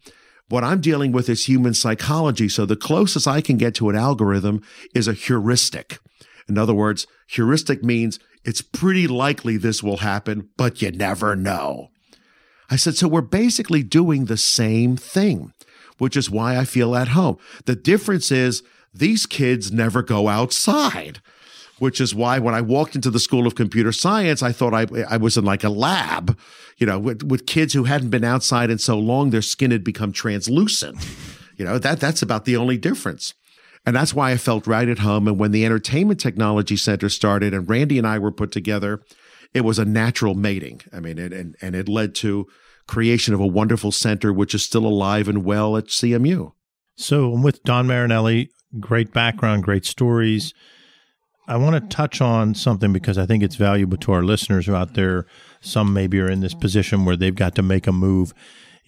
What 0.49 0.63
I'm 0.63 0.81
dealing 0.81 1.11
with 1.11 1.29
is 1.29 1.45
human 1.45 1.73
psychology. 1.73 2.47
So 2.47 2.67
the 2.67 2.75
closest 2.75 3.27
I 3.27 3.41
can 3.41 3.57
get 3.57 3.73
to 3.75 3.89
an 3.89 3.95
algorithm 3.95 4.61
is 4.93 5.07
a 5.07 5.13
heuristic. 5.13 5.97
In 6.47 6.59
other 6.59 6.73
words, 6.73 7.07
heuristic 7.27 7.83
means 7.83 8.19
it's 8.43 8.61
pretty 8.61 9.07
likely 9.07 9.57
this 9.57 9.83
will 9.83 9.97
happen, 9.97 10.49
but 10.57 10.81
you 10.81 10.91
never 10.91 11.35
know. 11.35 11.89
I 12.69 12.75
said, 12.75 12.95
so 12.95 13.07
we're 13.07 13.21
basically 13.21 13.83
doing 13.83 14.25
the 14.25 14.37
same 14.37 14.95
thing, 14.95 15.53
which 15.97 16.15
is 16.15 16.29
why 16.29 16.57
I 16.57 16.65
feel 16.65 16.95
at 16.95 17.09
home. 17.09 17.37
The 17.65 17.75
difference 17.75 18.31
is 18.31 18.63
these 18.93 19.25
kids 19.25 19.71
never 19.71 20.01
go 20.03 20.27
outside, 20.27 21.21
which 21.79 21.99
is 21.99 22.13
why 22.13 22.39
when 22.39 22.53
I 22.53 22.61
walked 22.61 22.95
into 22.95 23.09
the 23.09 23.19
School 23.19 23.47
of 23.47 23.55
Computer 23.55 23.91
Science, 23.91 24.43
I 24.43 24.51
thought 24.51 24.73
I, 24.73 24.85
I 25.09 25.17
was 25.17 25.37
in 25.37 25.45
like 25.45 25.63
a 25.63 25.69
lab, 25.69 26.37
you 26.77 26.85
know, 26.85 26.99
with, 26.99 27.23
with 27.23 27.45
kids 27.45 27.73
who 27.73 27.85
hadn't 27.85 28.09
been 28.09 28.23
outside 28.23 28.69
in 28.69 28.77
so 28.77 28.97
long, 28.97 29.29
their 29.29 29.41
skin 29.41 29.71
had 29.71 29.83
become 29.83 30.11
translucent. 30.11 30.97
You 31.57 31.65
know, 31.65 31.77
that, 31.77 31.99
that's 31.99 32.21
about 32.21 32.45
the 32.45 32.55
only 32.55 32.77
difference. 32.77 33.33
And 33.85 33.95
that's 33.95 34.13
why 34.13 34.31
I 34.31 34.37
felt 34.37 34.67
right 34.67 34.87
at 34.87 34.99
home. 34.99 35.27
And 35.27 35.39
when 35.39 35.51
the 35.51 35.65
Entertainment 35.65 36.19
Technology 36.19 36.77
Center 36.77 37.09
started 37.09 37.53
and 37.53 37.69
Randy 37.69 37.97
and 37.97 38.05
I 38.05 38.19
were 38.19 38.31
put 38.31 38.51
together, 38.51 39.01
it 39.53 39.61
was 39.61 39.79
a 39.79 39.85
natural 39.85 40.35
mating. 40.35 40.81
I 40.93 40.99
mean, 40.99 41.17
it, 41.17 41.33
and, 41.33 41.55
and 41.61 41.75
it 41.75 41.87
led 41.89 42.13
to 42.15 42.47
creation 42.87 43.33
of 43.33 43.39
a 43.39 43.47
wonderful 43.47 43.91
center, 43.91 44.33
which 44.33 44.53
is 44.53 44.65
still 44.65 44.85
alive 44.85 45.27
and 45.27 45.45
well 45.45 45.77
at 45.77 45.85
CMU. 45.85 46.51
So 46.95 47.33
I'm 47.33 47.41
with 47.41 47.63
Don 47.63 47.87
Marinelli, 47.87 48.49
great 48.79 49.13
background, 49.13 49.63
great 49.63 49.85
stories. 49.85 50.53
I 51.47 51.57
want 51.57 51.81
to 51.81 51.95
touch 51.95 52.21
on 52.21 52.53
something 52.53 52.93
because 52.93 53.17
I 53.17 53.25
think 53.25 53.41
it's 53.41 53.55
valuable 53.55 53.97
to 53.97 54.11
our 54.11 54.23
listeners 54.23 54.65
who 54.65 54.75
out 54.75 54.93
there 54.93 55.25
some 55.61 55.93
maybe 55.93 56.19
are 56.19 56.29
in 56.29 56.41
this 56.41 56.53
position 56.53 57.05
where 57.05 57.15
they've 57.15 57.33
got 57.33 57.55
to 57.55 57.63
make 57.63 57.87
a 57.87 57.91
move. 57.91 58.33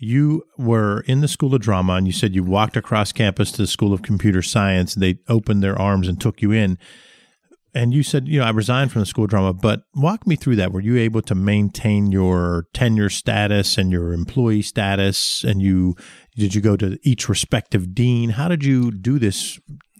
You 0.04 0.48
were 0.58 1.02
in 1.02 1.22
the 1.22 1.28
School 1.28 1.54
of 1.54 1.62
Drama, 1.62 1.94
and 1.94 2.08
you 2.08 2.12
said 2.12 2.34
you 2.34 2.44
walked 2.44 2.76
across 2.76 3.12
campus 3.12 3.52
to 3.52 3.62
the 3.62 3.68
School 3.68 3.94
of 3.94 4.02
Computer 4.02 4.42
Science. 4.42 4.96
They 4.96 5.20
opened 5.30 5.62
their 5.62 5.80
arms 5.80 6.08
and 6.08 6.20
took 6.20 6.42
you 6.42 6.52
in. 6.52 6.80
And 7.76 7.94
you 7.94 8.02
said, 8.02 8.28
you 8.28 8.40
know, 8.40 8.46
I 8.46 8.50
resigned 8.50 8.92
from 8.92 9.02
the 9.02 9.06
School 9.06 9.26
of 9.26 9.30
Drama, 9.30 9.54
but 9.54 9.84
walk 9.94 10.26
me 10.26 10.36
through 10.36 10.56
that. 10.56 10.72
Were 10.72 10.82
you 10.82 10.98
able 10.98 11.22
to 11.22 11.36
maintain 11.36 12.12
your 12.12 12.66
tenure 12.74 13.12
status 13.12 13.78
and 13.78 13.92
your 13.92 14.12
employee 14.12 14.64
status? 14.64 15.44
And 15.44 15.62
you 15.62 15.96
did 16.36 16.56
you 16.56 16.62
go 16.62 16.76
to 16.78 16.98
each 17.04 17.30
respective 17.30 17.94
dean? 17.94 18.32
How 18.32 18.48
did 18.48 18.66
you 18.66 18.90
do 18.90 19.20
this? 19.20 19.60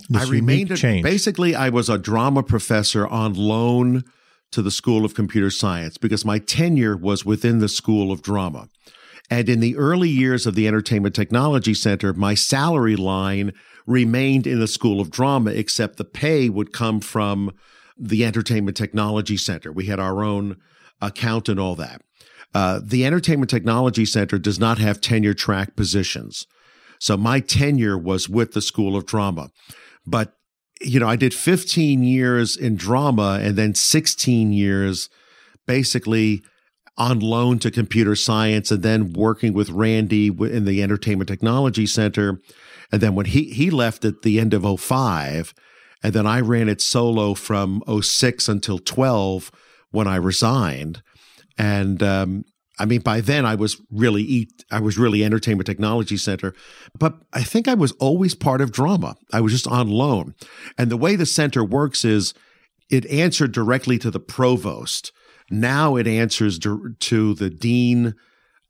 this 0.10 0.28
I 0.28 0.32
remained 0.32 0.72
a, 0.72 0.78
change? 0.78 1.04
basically. 1.04 1.54
I 1.54 1.70
was 1.70 1.90
a 1.90 2.00
drama 2.00 2.42
professor 2.42 3.06
on 3.08 3.36
loan 3.36 4.04
to 4.52 4.64
the 4.64 4.72
School 4.72 5.06
of 5.06 5.14
Computer 5.14 5.52
Science 5.52 6.00
because 6.00 6.26
my 6.26 6.40
tenure 6.40 6.98
was 6.98 7.24
within 7.24 7.60
the 7.60 7.70
School 7.70 8.12
of 8.12 8.24
Drama. 8.24 8.68
And 9.32 9.48
in 9.48 9.62
the 9.62 9.78
early 9.78 10.10
years 10.10 10.46
of 10.46 10.56
the 10.56 10.68
Entertainment 10.68 11.16
Technology 11.16 11.74
Center, 11.74 12.14
my 12.14 12.34
salary 12.34 12.98
line 12.98 13.54
remained 13.88 14.46
in 14.46 14.60
the 14.60 14.68
School 14.68 15.00
of 15.00 15.10
Drama, 15.10 15.52
except 15.52 15.96
the 15.96 16.04
pay 16.04 16.50
would 16.50 16.74
come 16.74 17.00
from 17.00 17.52
the 17.98 18.26
Entertainment 18.26 18.76
Technology 18.76 19.38
Center. 19.38 19.72
We 19.72 19.86
had 19.86 20.02
our 20.02 20.22
own 20.22 20.58
account 21.02 21.48
and 21.48 21.62
all 21.62 21.76
that. 21.76 22.02
Uh, 22.54 22.82
the 22.84 23.06
Entertainment 23.06 23.50
Technology 23.50 24.06
Center 24.06 24.38
does 24.38 24.60
not 24.60 24.80
have 24.80 25.00
tenure 25.00 25.34
track 25.34 25.78
positions. 25.78 26.46
So 27.00 27.16
my 27.16 27.40
tenure 27.40 27.98
was 27.98 28.28
with 28.28 28.52
the 28.52 28.62
School 28.62 28.98
of 28.98 29.06
Drama. 29.06 29.50
But, 30.06 30.34
you 30.82 31.00
know, 31.00 31.08
I 31.08 31.16
did 31.16 31.34
15 31.34 32.04
years 32.04 32.58
in 32.58 32.76
drama 32.76 33.40
and 33.42 33.56
then 33.56 33.76
16 33.76 34.52
years 34.52 35.10
basically 35.66 36.44
on 37.02 37.20
loan 37.20 37.58
to 37.58 37.72
computer 37.72 38.16
science 38.16 38.70
and 38.70 38.84
then 38.84 39.12
working 39.14 39.54
with 39.54 39.72
Randy 39.72 40.28
in 40.28 40.66
the 40.66 40.84
Entertainment 40.84 41.28
Technology 41.28 41.88
Center. 41.88 42.40
And 42.92 43.02
then 43.02 43.16
when 43.16 43.26
he, 43.26 43.46
he 43.46 43.72
left 43.72 44.06
at 44.06 44.22
the 44.22 44.40
end 44.40 44.54
of 44.54 44.80
05, 44.80 45.56
and 46.04 46.14
then 46.14 46.28
I 46.28 46.42
ran 46.42 46.70
it 46.70 46.80
solo 46.80 47.34
from 47.34 47.82
06 47.88 48.48
until 48.48 48.78
12 48.78 49.52
when 49.90 50.08
I 50.08 50.18
resigned. 50.18 51.02
And 51.58 52.04
um, 52.04 52.46
I 52.78 52.86
mean, 52.86 53.02
by 53.02 53.20
then 53.20 53.48
I 53.48 53.56
was 53.56 53.82
really 53.90 54.22
eat, 54.22 54.64
I 54.70 54.80
was 54.80 55.00
really 55.00 55.24
Entertainment 55.24 55.66
Technology 55.66 56.18
Center, 56.18 56.54
but 56.96 57.16
I 57.34 57.42
think 57.42 57.68
I 57.68 57.74
was 57.74 57.94
always 57.94 58.36
part 58.36 58.62
of 58.62 58.72
drama. 58.72 59.16
I 59.34 59.42
was 59.42 59.54
just 59.54 59.68
on 59.68 59.88
loan. 59.88 60.36
And 60.78 60.92
the 60.92 60.98
way 60.98 61.16
the 61.16 61.26
center 61.26 61.64
works 61.64 62.06
is 62.06 62.36
it 62.92 63.08
answered 63.08 63.54
directly 63.54 63.98
to 63.98 64.12
the 64.12 64.20
provost. 64.20 65.12
Now 65.52 65.98
it 65.98 66.08
answers 66.08 66.58
to 66.60 67.34
the 67.34 67.50
dean. 67.50 68.16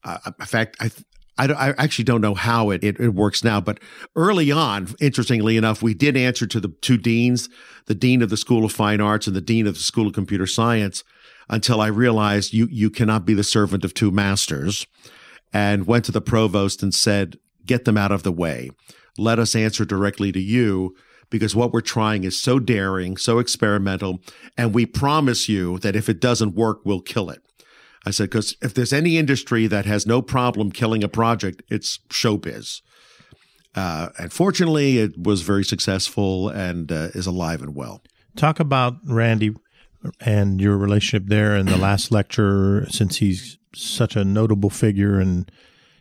Uh, 0.04 0.18
in 0.40 0.46
fact, 0.46 0.78
I, 0.80 0.90
I, 1.38 1.48
I, 1.52 1.70
actually 1.78 2.06
don't 2.06 2.22
know 2.22 2.34
how 2.34 2.72
it, 2.72 2.84
it, 2.84 3.00
it, 3.00 3.14
works 3.14 3.44
now, 3.44 3.62
but 3.62 3.80
early 4.16 4.52
on, 4.52 4.88
interestingly 5.00 5.58
enough, 5.58 5.82
we 5.82 5.94
did 5.94 6.18
answer 6.18 6.46
to 6.48 6.60
the 6.60 6.70
two 6.82 6.98
deans, 6.98 7.50
the 7.86 7.96
dean 7.96 8.22
of 8.22 8.30
the 8.30 8.38
School 8.38 8.66
of 8.66 8.72
Fine 8.72 9.00
Arts 9.00 9.28
and 9.28 9.36
the 9.36 9.42
dean 9.42 9.68
of 9.68 9.76
the 9.76 9.84
School 9.84 10.08
of 10.08 10.14
Computer 10.14 10.48
Science, 10.48 11.04
until 11.50 11.82
I 11.82 11.88
realized 11.88 12.54
you 12.54 12.68
you 12.72 12.90
cannot 12.90 13.26
be 13.26 13.34
the 13.34 13.44
servant 13.44 13.86
of 13.86 13.94
two 13.94 14.12
masters, 14.12 14.88
and 15.54 15.88
went 15.88 16.06
to 16.06 16.12
the 16.12 16.22
provost 16.22 16.82
and 16.82 16.94
said, 16.94 17.38
"Get 17.66 17.86
them 17.86 17.98
out 17.98 18.12
of 18.12 18.24
the 18.24 18.32
way. 18.32 18.72
Let 19.18 19.40
us 19.40 19.56
answer 19.56 19.86
directly 19.86 20.32
to 20.32 20.40
you." 20.40 20.96
Because 21.32 21.56
what 21.56 21.74
we're 21.74 21.82
trying 21.82 22.24
is 22.24 22.40
so 22.40 22.60
daring, 22.60 23.18
so 23.18 23.40
experimental, 23.40 24.20
and 24.56 24.76
we 24.76 24.86
promise 24.86 25.50
you 25.50 25.80
that 25.80 25.96
if 25.96 26.08
it 26.10 26.20
doesn't 26.20 26.54
work, 26.54 26.82
we'll 26.86 27.02
kill 27.02 27.32
it. 27.32 27.42
I 28.06 28.12
said, 28.12 28.26
because 28.26 28.56
if 28.62 28.74
there's 28.74 28.94
any 28.94 29.18
industry 29.18 29.66
that 29.68 29.86
has 29.86 30.06
no 30.06 30.22
problem 30.22 30.72
killing 30.72 31.04
a 31.04 31.08
project, 31.08 31.64
it's 31.70 32.00
showbiz. 32.10 32.82
Uh, 33.76 34.10
and 34.20 34.34
fortunately, 34.34 34.98
it 34.98 35.18
was 35.18 35.42
very 35.42 35.64
successful 35.64 36.50
and 36.50 36.92
uh, 36.92 37.10
is 37.14 37.26
alive 37.26 37.62
and 37.62 37.76
well. 37.76 38.04
Talk 38.36 38.60
about 38.60 38.96
Randy 39.06 39.56
and 40.20 40.60
your 40.60 40.78
relationship 40.78 41.28
there 41.28 41.56
in 41.56 41.68
the 41.68 41.78
last 41.90 42.12
lecture, 42.12 42.88
since 42.90 43.18
he's 43.18 43.58
such 43.74 44.16
a 44.16 44.26
notable 44.26 44.70
figure 44.70 45.20
and 45.20 45.50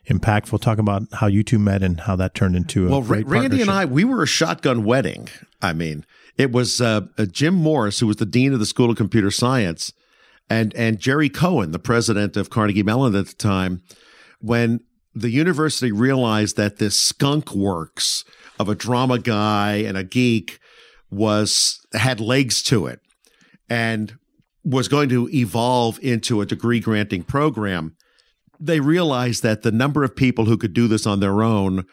impactful. 0.09 0.61
Talk 0.61 0.79
about 0.79 1.03
how 1.13 1.27
you 1.27 1.43
two 1.43 1.59
met 1.59 1.83
and 1.83 2.01
how 2.01 2.17
that 2.17 2.35
turned 2.35 2.57
into 2.57 2.87
a 2.87 2.91
well. 2.91 3.03
Randy 3.03 3.61
and 3.61 3.71
I, 3.71 3.85
we 3.85 4.05
were 4.05 4.23
a 4.23 4.27
shotgun 4.27 4.85
wedding. 4.85 5.29
I 5.63 5.73
mean, 5.73 6.05
it 6.37 6.53
was 6.53 6.81
uh, 6.81 7.03
uh, 7.19 7.27
Jim 7.27 7.55
Morris, 7.55 8.01
who 8.01 8.07
was 8.07 8.17
the 8.17 8.27
dean 8.27 8.53
of 8.53 8.59
the 8.59 8.67
School 8.67 8.91
of 8.91 8.97
Computer 8.97 9.31
Science, 9.31 9.93
and 10.49 10.75
and 10.75 10.99
Jerry 10.99 11.29
Cohon, 11.29 11.73
the 11.73 11.79
president 11.79 12.37
of 12.37 12.51
Carnegie 12.51 12.83
Mellon 12.83 13.15
at 13.15 13.27
the 13.27 13.35
time, 13.35 13.83
when 14.41 14.81
the 15.15 15.31
university 15.31 15.93
realized 15.93 16.57
that 16.57 16.79
this 16.79 16.99
skunk 16.99 17.55
works 17.55 18.25
of 18.59 18.69
a 18.69 18.75
drama 18.75 19.19
guy 19.19 19.77
and 19.77 19.97
a 19.97 20.05
geek 20.05 20.61
was 21.11 21.85
had 21.93 22.21
legs 22.21 22.63
to 22.63 22.87
it 22.87 23.01
and 23.69 24.17
was 24.65 24.89
going 24.89 25.09
to 25.09 25.29
evolve 25.31 25.99
into 26.03 26.41
a 26.41 26.47
degree 26.47 26.81
granting 26.81 27.23
program, 27.23 27.97
they 28.61 28.81
realized 28.81 29.43
that 29.43 29.63
the 29.63 29.73
number 29.73 30.05
of 30.05 30.15
people 30.15 30.45
who 30.45 30.59
could 30.59 30.75
do 30.75 30.87
this 30.87 31.07
on 31.07 31.21
their 31.21 31.43
own 31.43 31.87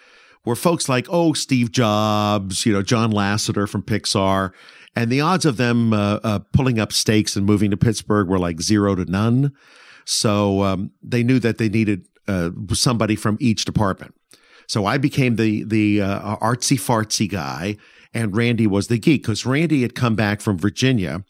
were 0.45 0.55
folks 0.55 0.87
like, 0.87 1.07
oh, 1.09 1.33
Steve 1.33 1.71
Jobs, 1.71 2.65
you 2.65 2.73
know, 2.73 2.81
John 2.81 3.11
Lasseter 3.11 3.67
from 3.67 3.83
Pixar. 3.83 4.51
And 4.95 5.11
the 5.11 5.21
odds 5.21 5.45
of 5.45 5.57
them 5.57 5.93
uh, 5.93 6.19
uh, 6.23 6.39
pulling 6.53 6.79
up 6.79 6.91
stakes 6.91 7.35
and 7.35 7.45
moving 7.45 7.71
to 7.71 7.77
Pittsburgh 7.77 8.27
were 8.27 8.39
like 8.39 8.61
zero 8.61 8.95
to 8.95 9.05
none. 9.05 9.53
So 10.05 10.63
um, 10.63 10.91
they 11.03 11.23
knew 11.23 11.39
that 11.39 11.57
they 11.57 11.69
needed 11.69 12.07
uh, 12.27 12.51
somebody 12.73 13.15
from 13.15 13.37
each 13.39 13.65
department. 13.65 14.15
So 14.67 14.85
I 14.85 14.97
became 14.97 15.37
the 15.37 15.63
the 15.63 16.01
uh, 16.01 16.37
artsy 16.37 16.77
fartsy 16.77 17.29
guy, 17.29 17.77
and 18.13 18.35
Randy 18.35 18.67
was 18.67 18.87
the 18.87 18.97
geek 18.97 19.23
because 19.23 19.45
Randy 19.45 19.81
had 19.81 19.95
come 19.95 20.15
back 20.15 20.41
from 20.41 20.57
Virginia 20.57 21.23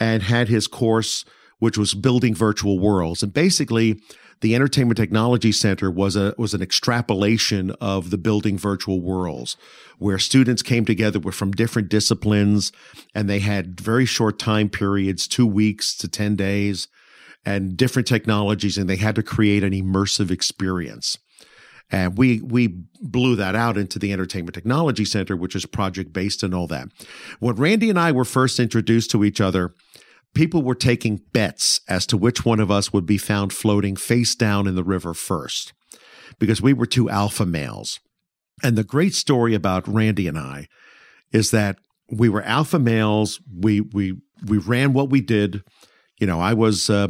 and 0.00 0.22
had 0.22 0.48
his 0.48 0.66
course, 0.66 1.24
which 1.58 1.78
was 1.78 1.94
building 1.94 2.34
virtual 2.34 2.78
worlds. 2.78 3.22
And 3.22 3.32
basically, 3.32 4.00
the 4.42 4.54
Entertainment 4.56 4.96
Technology 4.96 5.52
Center 5.52 5.90
was 5.90 6.16
a 6.16 6.34
was 6.36 6.52
an 6.52 6.60
extrapolation 6.60 7.70
of 7.80 8.10
the 8.10 8.18
building 8.18 8.58
virtual 8.58 9.00
worlds, 9.00 9.56
where 9.98 10.18
students 10.18 10.62
came 10.62 10.84
together 10.84 11.20
from 11.30 11.52
different 11.52 11.88
disciplines, 11.88 12.72
and 13.14 13.30
they 13.30 13.38
had 13.38 13.80
very 13.80 14.04
short 14.04 14.38
time 14.38 14.68
periods, 14.68 15.26
two 15.26 15.46
weeks 15.46 15.96
to 15.96 16.08
ten 16.08 16.36
days, 16.36 16.88
and 17.46 17.76
different 17.76 18.08
technologies, 18.08 18.76
and 18.76 18.90
they 18.90 18.96
had 18.96 19.14
to 19.14 19.22
create 19.22 19.62
an 19.62 19.72
immersive 19.72 20.30
experience. 20.30 21.18
And 21.92 22.18
we 22.18 22.40
we 22.40 22.66
blew 23.00 23.36
that 23.36 23.54
out 23.54 23.76
into 23.76 24.00
the 24.00 24.12
Entertainment 24.12 24.54
Technology 24.54 25.04
Center, 25.04 25.36
which 25.36 25.54
is 25.54 25.66
project 25.66 26.12
based 26.12 26.42
and 26.42 26.52
all 26.52 26.66
that. 26.66 26.88
When 27.38 27.54
Randy 27.54 27.90
and 27.90 27.98
I 27.98 28.10
were 28.10 28.24
first 28.24 28.58
introduced 28.58 29.10
to 29.12 29.22
each 29.22 29.40
other, 29.40 29.72
people 30.34 30.62
were 30.62 30.74
taking 30.74 31.22
bets 31.32 31.80
as 31.88 32.06
to 32.06 32.16
which 32.16 32.44
one 32.44 32.60
of 32.60 32.70
us 32.70 32.92
would 32.92 33.06
be 33.06 33.18
found 33.18 33.52
floating 33.52 33.96
face 33.96 34.34
down 34.34 34.66
in 34.66 34.74
the 34.74 34.84
river 34.84 35.14
first, 35.14 35.72
because 36.38 36.62
we 36.62 36.72
were 36.72 36.86
two 36.86 37.10
alpha 37.10 37.46
males. 37.46 38.00
And 38.62 38.76
the 38.76 38.84
great 38.84 39.14
story 39.14 39.54
about 39.54 39.88
Randy 39.88 40.28
and 40.28 40.38
I 40.38 40.68
is 41.32 41.50
that 41.50 41.78
we 42.10 42.28
were 42.28 42.42
alpha 42.42 42.78
males. 42.78 43.40
We 43.52 43.80
we 43.80 44.18
we 44.46 44.58
ran 44.58 44.92
what 44.92 45.10
we 45.10 45.20
did. 45.20 45.62
You 46.18 46.26
know, 46.26 46.40
I 46.40 46.54
was 46.54 46.88
uh, 46.88 47.08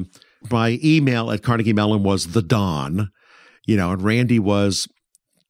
my 0.50 0.78
email 0.82 1.30
at 1.30 1.42
Carnegie 1.42 1.72
Mellon 1.72 2.02
was 2.02 2.28
the 2.28 2.42
Don 2.42 3.11
you 3.66 3.76
know, 3.76 3.92
and 3.92 4.02
Randy 4.02 4.38
was 4.38 4.88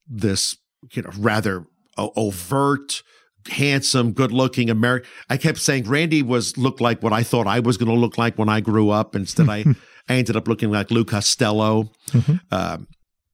this, 0.07 0.57
you 0.93 1.01
know, 1.01 1.09
rather 1.17 1.65
overt, 1.97 3.03
handsome, 3.49 4.13
good-looking 4.13 4.69
American. 4.69 5.09
I 5.29 5.37
kept 5.37 5.59
saying 5.59 5.85
Randy 5.85 6.21
was 6.21 6.57
looked 6.57 6.81
like 6.81 7.01
what 7.03 7.13
I 7.13 7.23
thought 7.23 7.47
I 7.47 7.59
was 7.59 7.77
going 7.77 7.89
to 7.89 7.99
look 7.99 8.17
like 8.17 8.37
when 8.37 8.49
I 8.49 8.61
grew 8.61 8.89
up. 8.89 9.15
Instead, 9.15 9.49
I 9.49 9.65
I 10.09 10.15
ended 10.15 10.35
up 10.35 10.47
looking 10.47 10.69
like 10.69 10.91
Lou 10.91 11.05
Costello, 11.05 11.91
mm-hmm. 12.09 12.35
um, 12.51 12.87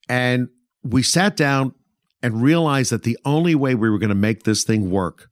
and 0.08 0.50
we 0.84 1.02
sat 1.02 1.36
down 1.36 1.74
and 2.22 2.43
realized 2.43 2.91
that 2.91 3.04
the 3.04 3.17
only 3.26 3.56
way 3.56 3.74
we 3.74 3.89
were 3.89 3.98
going 3.98 4.10
to 4.10 4.15
make 4.15 4.43
this 4.43 4.63
thing 4.63 4.91
work 4.91 5.30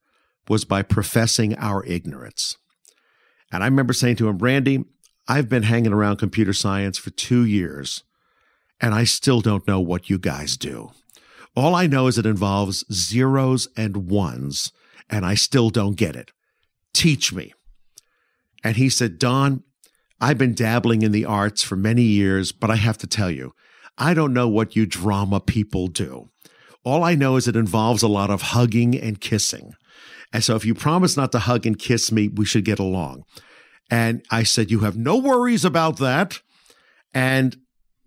was 0.47 0.65
by 0.65 0.81
professing 0.81 1.55
our 1.57 1.85
ignorance. 1.85 2.57
And 3.51 3.63
I 3.63 3.67
remember 3.67 3.93
saying 3.93 4.15
to 4.17 4.27
him, 4.27 4.37
Randy, 4.37 4.83
I've 5.27 5.49
been 5.49 5.63
hanging 5.63 5.93
around 5.93 6.17
computer 6.17 6.53
science 6.53 6.97
for 6.97 7.09
two 7.11 7.45
years 7.45 8.03
and 8.79 8.93
I 8.93 9.03
still 9.03 9.41
don't 9.41 9.67
know 9.67 9.79
what 9.79 10.09
you 10.09 10.17
guys 10.17 10.57
do. 10.57 10.91
All 11.57 11.73
I 11.73 11.87
know 11.87 12.05
is 12.05 12.19
it 12.19 12.25
involves 12.27 12.85
zeros 12.93 13.67
and 13.75 14.11
ones, 14.11 14.71
and 15.09 15.25
I 15.25 15.33
still 15.33 15.71
don't 15.71 15.97
get 15.97 16.15
it. 16.15 16.31
Teach 16.93 17.33
me. 17.33 17.51
And 18.63 18.77
he 18.77 18.89
said, 18.89 19.17
Don, 19.17 19.63
I've 20.21 20.37
been 20.37 20.53
dabbling 20.53 21.01
in 21.01 21.11
the 21.11 21.25
arts 21.25 21.63
for 21.63 21.75
many 21.75 22.03
years, 22.03 22.51
but 22.51 22.69
I 22.69 22.75
have 22.75 22.99
to 22.99 23.07
tell 23.07 23.31
you, 23.31 23.53
I 23.97 24.13
don't 24.13 24.33
know 24.33 24.47
what 24.47 24.75
you 24.75 24.85
drama 24.85 25.39
people 25.39 25.87
do. 25.87 26.29
All 26.83 27.03
I 27.03 27.15
know 27.15 27.37
is 27.37 27.47
it 27.47 27.55
involves 27.55 28.03
a 28.03 28.07
lot 28.07 28.29
of 28.29 28.43
hugging 28.43 28.95
and 28.95 29.19
kissing. 29.19 29.73
And 30.31 30.43
so 30.43 30.55
if 30.55 30.63
you 30.63 30.75
promise 30.75 31.17
not 31.17 31.31
to 31.31 31.39
hug 31.39 31.65
and 31.65 31.79
kiss 31.79 32.11
me, 32.11 32.27
we 32.27 32.45
should 32.45 32.65
get 32.65 32.77
along. 32.77 33.23
And 33.89 34.23
I 34.29 34.43
said, 34.43 34.69
You 34.69 34.81
have 34.81 34.95
no 34.95 35.17
worries 35.17 35.65
about 35.65 35.97
that. 35.97 36.39
And 37.15 37.57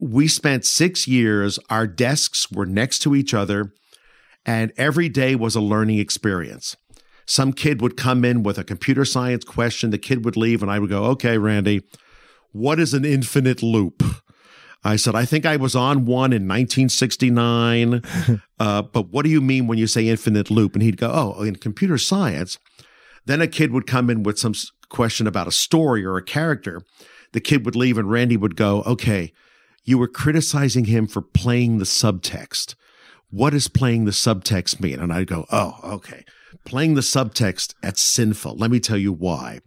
we 0.01 0.27
spent 0.27 0.65
six 0.65 1.07
years, 1.07 1.59
our 1.69 1.87
desks 1.87 2.51
were 2.51 2.67
next 2.67 3.01
to 3.01 3.15
each 3.15 3.35
other, 3.35 3.73
and 4.47 4.73
every 4.77 5.09
day 5.09 5.35
was 5.35 5.55
a 5.55 5.61
learning 5.61 5.99
experience. 5.99 6.77
Some 7.27 7.53
kid 7.53 7.81
would 7.83 7.97
come 7.97 8.25
in 8.25 8.43
with 8.43 8.59
a 8.59 8.65
computer 8.65 9.05
science 9.05 9.45
question, 9.45 9.91
the 9.91 9.99
kid 9.99 10.25
would 10.25 10.37
leave, 10.37 10.63
and 10.63 10.71
I 10.71 10.79
would 10.79 10.91
go, 10.91 11.05
Okay, 11.05 11.39
Randy, 11.39 11.83
what 12.53 12.81
is 12.81 12.95
an 12.95 13.05
infinite 13.05 13.63
loop? 13.63 14.03
I 14.83 14.97
said, 14.97 15.15
I 15.15 15.27
think 15.27 15.45
I 15.45 15.57
was 15.57 15.77
on 15.77 16.07
one 16.07 16.33
in 16.33 16.49
1969. 16.49 18.03
uh, 18.59 18.83
but 18.83 19.11
what 19.11 19.25
do 19.25 19.31
you 19.31 19.43
mean 19.43 19.67
when 19.67 19.77
you 19.77 19.87
say 19.87 20.09
infinite 20.09 20.51
loop? 20.51 20.75
And 20.75 20.83
he'd 20.83 20.97
go, 20.97 21.11
Oh, 21.13 21.43
in 21.43 21.57
computer 21.57 21.99
science. 21.99 22.59
Then 23.27 23.43
a 23.43 23.47
kid 23.47 23.71
would 23.73 23.87
come 23.87 24.09
in 24.09 24.23
with 24.23 24.39
some 24.39 24.55
question 24.89 25.27
about 25.27 25.47
a 25.47 25.53
story 25.53 26.05
or 26.05 26.17
a 26.17 26.25
character. 26.25 26.81
The 27.33 27.41
kid 27.41 27.67
would 27.67 27.77
leave, 27.77 27.99
and 27.99 28.11
Randy 28.11 28.39
would 28.39 28.57
go, 28.57 28.83
Okay, 28.85 29.33
you 29.85 29.99
were 29.99 30.09
criticizing 30.09 30.87
him 30.87 31.07
for 31.07 31.23
playing 31.23 31.79
the 31.79 31.85
subtext. 31.85 32.75
What 33.31 33.51
does 33.51 33.69
playing 33.69 34.05
the 34.05 34.11
subtext 34.11 34.81
mean? 34.81 34.99
And 34.99 35.13
I'd 35.13 35.27
go, 35.27 35.47
Oh, 35.51 35.79
okay. 35.83 36.25
Playing 36.65 36.95
the 36.95 37.01
subtext, 37.01 37.75
that's 37.83 38.03
sinful. 38.03 38.57
Let 38.57 38.71
me 38.71 38.81
tell 38.81 38.99
you 38.99 39.13
why. 39.13 39.61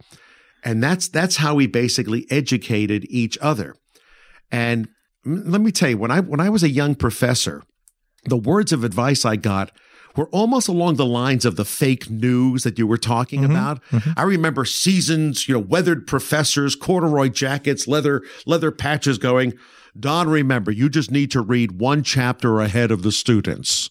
And 0.62 0.82
that's 0.82 1.08
that's 1.08 1.36
how 1.36 1.54
we 1.54 1.66
basically 1.66 2.26
educated 2.30 3.06
each 3.08 3.36
other. 3.40 3.74
And 4.50 4.88
let 5.24 5.60
me 5.60 5.72
tell 5.72 5.90
you, 5.90 5.98
when 5.98 6.10
I 6.10 6.20
when 6.20 6.40
I 6.40 6.48
was 6.48 6.62
a 6.62 6.70
young 6.70 6.94
professor, 6.94 7.62
the 8.24 8.36
words 8.36 8.72
of 8.72 8.84
advice 8.84 9.24
I 9.24 9.36
got 9.36 9.72
were 10.16 10.28
almost 10.28 10.68
along 10.68 10.94
the 10.94 11.06
lines 11.06 11.44
of 11.44 11.56
the 11.56 11.64
fake 11.64 12.08
news 12.08 12.62
that 12.62 12.78
you 12.78 12.86
were 12.86 12.98
talking 12.98 13.42
mm-hmm, 13.42 13.50
about. 13.50 13.82
Mm-hmm. 13.90 14.10
I 14.16 14.22
remember 14.22 14.64
seasons, 14.64 15.48
you 15.48 15.54
know, 15.54 15.60
weathered 15.60 16.06
professors, 16.06 16.76
corduroy 16.76 17.28
jackets, 17.28 17.88
leather 17.88 18.22
leather 18.46 18.70
patches 18.70 19.18
going, 19.18 19.54
Don, 19.98 20.28
remember, 20.28 20.70
you 20.70 20.88
just 20.88 21.10
need 21.10 21.30
to 21.32 21.40
read 21.40 21.72
one 21.72 22.02
chapter 22.02 22.60
ahead 22.60 22.90
of 22.90 23.02
the 23.02 23.12
students. 23.12 23.90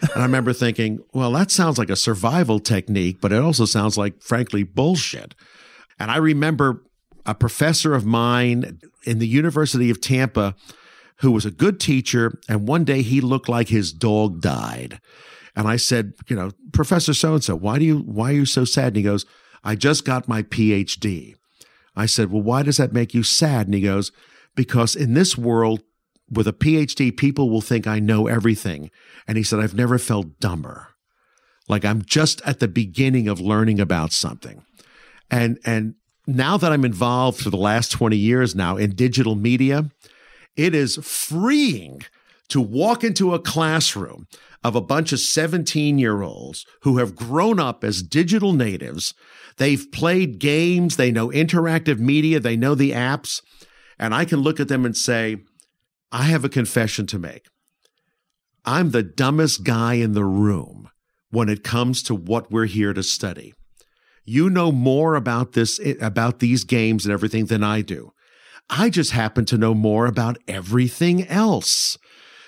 And 0.00 0.22
I 0.22 0.22
remember 0.22 0.52
thinking, 0.52 1.00
well, 1.12 1.32
that 1.32 1.50
sounds 1.50 1.78
like 1.78 1.90
a 1.90 1.96
survival 1.96 2.58
technique, 2.58 3.18
but 3.20 3.32
it 3.32 3.42
also 3.42 3.64
sounds 3.64 3.96
like, 3.96 4.22
frankly, 4.22 4.62
bullshit. 4.62 5.34
And 5.98 6.10
I 6.10 6.16
remember 6.16 6.82
a 7.26 7.34
professor 7.34 7.94
of 7.94 8.04
mine 8.04 8.80
in 9.04 9.18
the 9.18 9.28
University 9.28 9.90
of 9.90 10.00
Tampa 10.00 10.54
who 11.18 11.30
was 11.30 11.46
a 11.46 11.50
good 11.50 11.80
teacher. 11.80 12.38
And 12.48 12.68
one 12.68 12.84
day 12.84 13.02
he 13.02 13.20
looked 13.20 13.48
like 13.48 13.68
his 13.68 13.92
dog 13.92 14.40
died. 14.40 15.00
And 15.56 15.68
I 15.68 15.76
said, 15.76 16.12
you 16.28 16.36
know, 16.36 16.50
Professor 16.72 17.14
so 17.14 17.34
and 17.34 17.44
so, 17.44 17.54
why 17.54 17.78
do 17.78 17.84
you, 17.84 17.98
why 17.98 18.30
are 18.30 18.34
you 18.34 18.46
so 18.46 18.64
sad? 18.64 18.88
And 18.88 18.96
he 18.96 19.02
goes, 19.02 19.24
I 19.62 19.76
just 19.76 20.04
got 20.04 20.28
my 20.28 20.42
PhD. 20.42 21.34
I 21.96 22.06
said, 22.06 22.30
well, 22.30 22.42
why 22.42 22.62
does 22.62 22.76
that 22.78 22.92
make 22.92 23.14
you 23.14 23.22
sad? 23.22 23.66
And 23.66 23.74
he 23.74 23.80
goes, 23.80 24.10
because 24.54 24.94
in 24.96 25.14
this 25.14 25.36
world, 25.36 25.82
with 26.30 26.48
a 26.48 26.52
PhD, 26.52 27.14
people 27.16 27.50
will 27.50 27.60
think 27.60 27.86
I 27.86 27.98
know 27.98 28.26
everything. 28.26 28.90
And 29.28 29.36
he 29.36 29.44
said, 29.44 29.60
I've 29.60 29.74
never 29.74 29.98
felt 29.98 30.40
dumber. 30.40 30.88
Like 31.68 31.84
I'm 31.84 32.02
just 32.02 32.40
at 32.42 32.60
the 32.60 32.68
beginning 32.68 33.28
of 33.28 33.40
learning 33.40 33.80
about 33.80 34.12
something. 34.12 34.64
And, 35.30 35.58
and 35.64 35.94
now 36.26 36.56
that 36.56 36.72
I'm 36.72 36.84
involved 36.84 37.40
for 37.40 37.50
the 37.50 37.56
last 37.56 37.90
20 37.92 38.16
years 38.16 38.54
now 38.54 38.76
in 38.76 38.94
digital 38.94 39.34
media, 39.34 39.90
it 40.56 40.74
is 40.74 40.96
freeing 40.96 42.02
to 42.48 42.60
walk 42.60 43.02
into 43.02 43.34
a 43.34 43.38
classroom 43.38 44.26
of 44.62 44.74
a 44.74 44.80
bunch 44.80 45.12
of 45.12 45.20
17 45.20 45.98
year 45.98 46.22
olds 46.22 46.64
who 46.82 46.98
have 46.98 47.16
grown 47.16 47.58
up 47.58 47.84
as 47.84 48.02
digital 48.02 48.52
natives. 48.52 49.14
They've 49.56 49.90
played 49.92 50.38
games, 50.38 50.96
they 50.96 51.12
know 51.12 51.28
interactive 51.28 51.98
media, 51.98 52.40
they 52.40 52.56
know 52.56 52.74
the 52.74 52.92
apps. 52.92 53.42
And 53.98 54.14
I 54.14 54.24
can 54.24 54.40
look 54.40 54.60
at 54.60 54.68
them 54.68 54.84
and 54.84 54.96
say, 54.96 55.38
I 56.10 56.24
have 56.24 56.44
a 56.44 56.48
confession 56.48 57.06
to 57.06 57.18
make. 57.18 57.46
I'm 58.64 58.90
the 58.90 59.02
dumbest 59.02 59.64
guy 59.64 59.94
in 59.94 60.12
the 60.12 60.24
room 60.24 60.88
when 61.30 61.48
it 61.48 61.64
comes 61.64 62.02
to 62.04 62.14
what 62.14 62.50
we're 62.50 62.66
here 62.66 62.92
to 62.92 63.02
study. 63.02 63.52
You 64.24 64.48
know 64.48 64.72
more 64.72 65.16
about 65.16 65.52
this, 65.52 65.78
about 66.00 66.38
these 66.38 66.64
games 66.64 67.04
and 67.04 67.12
everything 67.12 67.46
than 67.46 67.62
I 67.62 67.82
do. 67.82 68.12
I 68.70 68.88
just 68.88 69.10
happen 69.10 69.44
to 69.46 69.58
know 69.58 69.74
more 69.74 70.06
about 70.06 70.38
everything 70.48 71.28
else. 71.28 71.98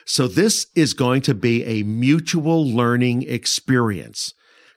So 0.06 0.26
this 0.28 0.66
is 0.74 0.94
going 0.94 1.20
to 1.22 1.34
be 1.34 1.64
a 1.64 1.82
mutual 1.82 2.66
learning 2.66 3.22
experience 3.24 4.32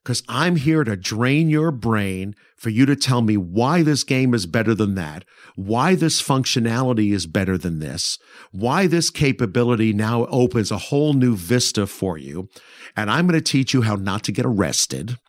because 0.09 0.23
I'm 0.27 0.55
here 0.55 0.83
to 0.83 0.95
drain 0.95 1.51
your 1.51 1.69
brain 1.69 2.33
for 2.55 2.71
you 2.71 2.87
to 2.87 2.95
tell 2.95 3.21
me 3.21 3.37
why 3.37 3.83
this 3.83 4.03
game 4.03 4.33
is 4.33 4.47
better 4.47 4.73
than 4.73 4.95
that, 4.95 5.23
why 5.55 5.93
this 5.93 6.19
functionality 6.19 7.13
is 7.13 7.27
better 7.27 7.59
than 7.59 7.77
this, 7.77 8.17
why 8.51 8.87
this 8.87 9.11
capability 9.11 9.93
now 9.93 10.25
opens 10.31 10.71
a 10.71 10.79
whole 10.79 11.13
new 11.13 11.35
vista 11.35 11.85
for 11.85 12.17
you. 12.17 12.49
And 12.97 13.11
I'm 13.11 13.27
going 13.27 13.39
to 13.39 13.51
teach 13.51 13.71
you 13.71 13.83
how 13.83 13.97
not 13.97 14.23
to 14.23 14.31
get 14.31 14.47
arrested 14.47 15.19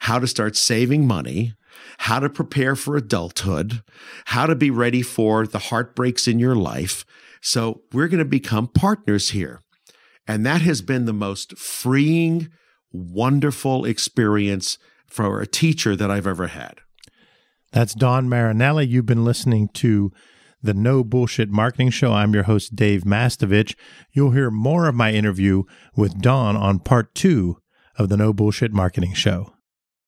how 0.00 0.18
to 0.18 0.26
start 0.26 0.56
saving 0.56 1.06
money, 1.06 1.54
how 1.98 2.18
to 2.18 2.28
prepare 2.28 2.74
for 2.74 2.96
adulthood, 2.96 3.80
how 4.26 4.44
to 4.44 4.56
be 4.56 4.70
ready 4.70 5.02
for 5.02 5.46
the 5.46 5.58
heartbreaks 5.58 6.26
in 6.26 6.40
your 6.40 6.56
life. 6.56 7.04
So 7.40 7.82
we're 7.92 8.08
going 8.08 8.18
to 8.18 8.24
become 8.24 8.66
partners 8.66 9.30
here. 9.30 9.60
And 10.26 10.44
that 10.44 10.62
has 10.62 10.82
been 10.82 11.04
the 11.04 11.12
most 11.12 11.56
freeing, 11.56 12.50
wonderful 12.96 13.84
experience 13.84 14.78
for 15.06 15.40
a 15.40 15.46
teacher 15.46 15.94
that 15.96 16.10
I've 16.10 16.26
ever 16.26 16.48
had. 16.48 16.80
That's 17.72 17.94
Don 17.94 18.28
Marinelli. 18.28 18.86
You've 18.86 19.06
been 19.06 19.24
listening 19.24 19.68
to 19.74 20.12
the 20.62 20.74
No 20.74 21.04
Bullshit 21.04 21.50
Marketing 21.50 21.90
Show. 21.90 22.12
I'm 22.12 22.34
your 22.34 22.44
host, 22.44 22.74
Dave 22.74 23.02
Mastovich. 23.02 23.74
You'll 24.12 24.30
hear 24.32 24.50
more 24.50 24.88
of 24.88 24.94
my 24.94 25.12
interview 25.12 25.64
with 25.94 26.20
Don 26.20 26.56
on 26.56 26.78
part 26.78 27.14
two 27.14 27.58
of 27.98 28.08
the 28.08 28.16
No 28.16 28.32
Bullshit 28.32 28.72
Marketing 28.72 29.12
Show. 29.12 29.52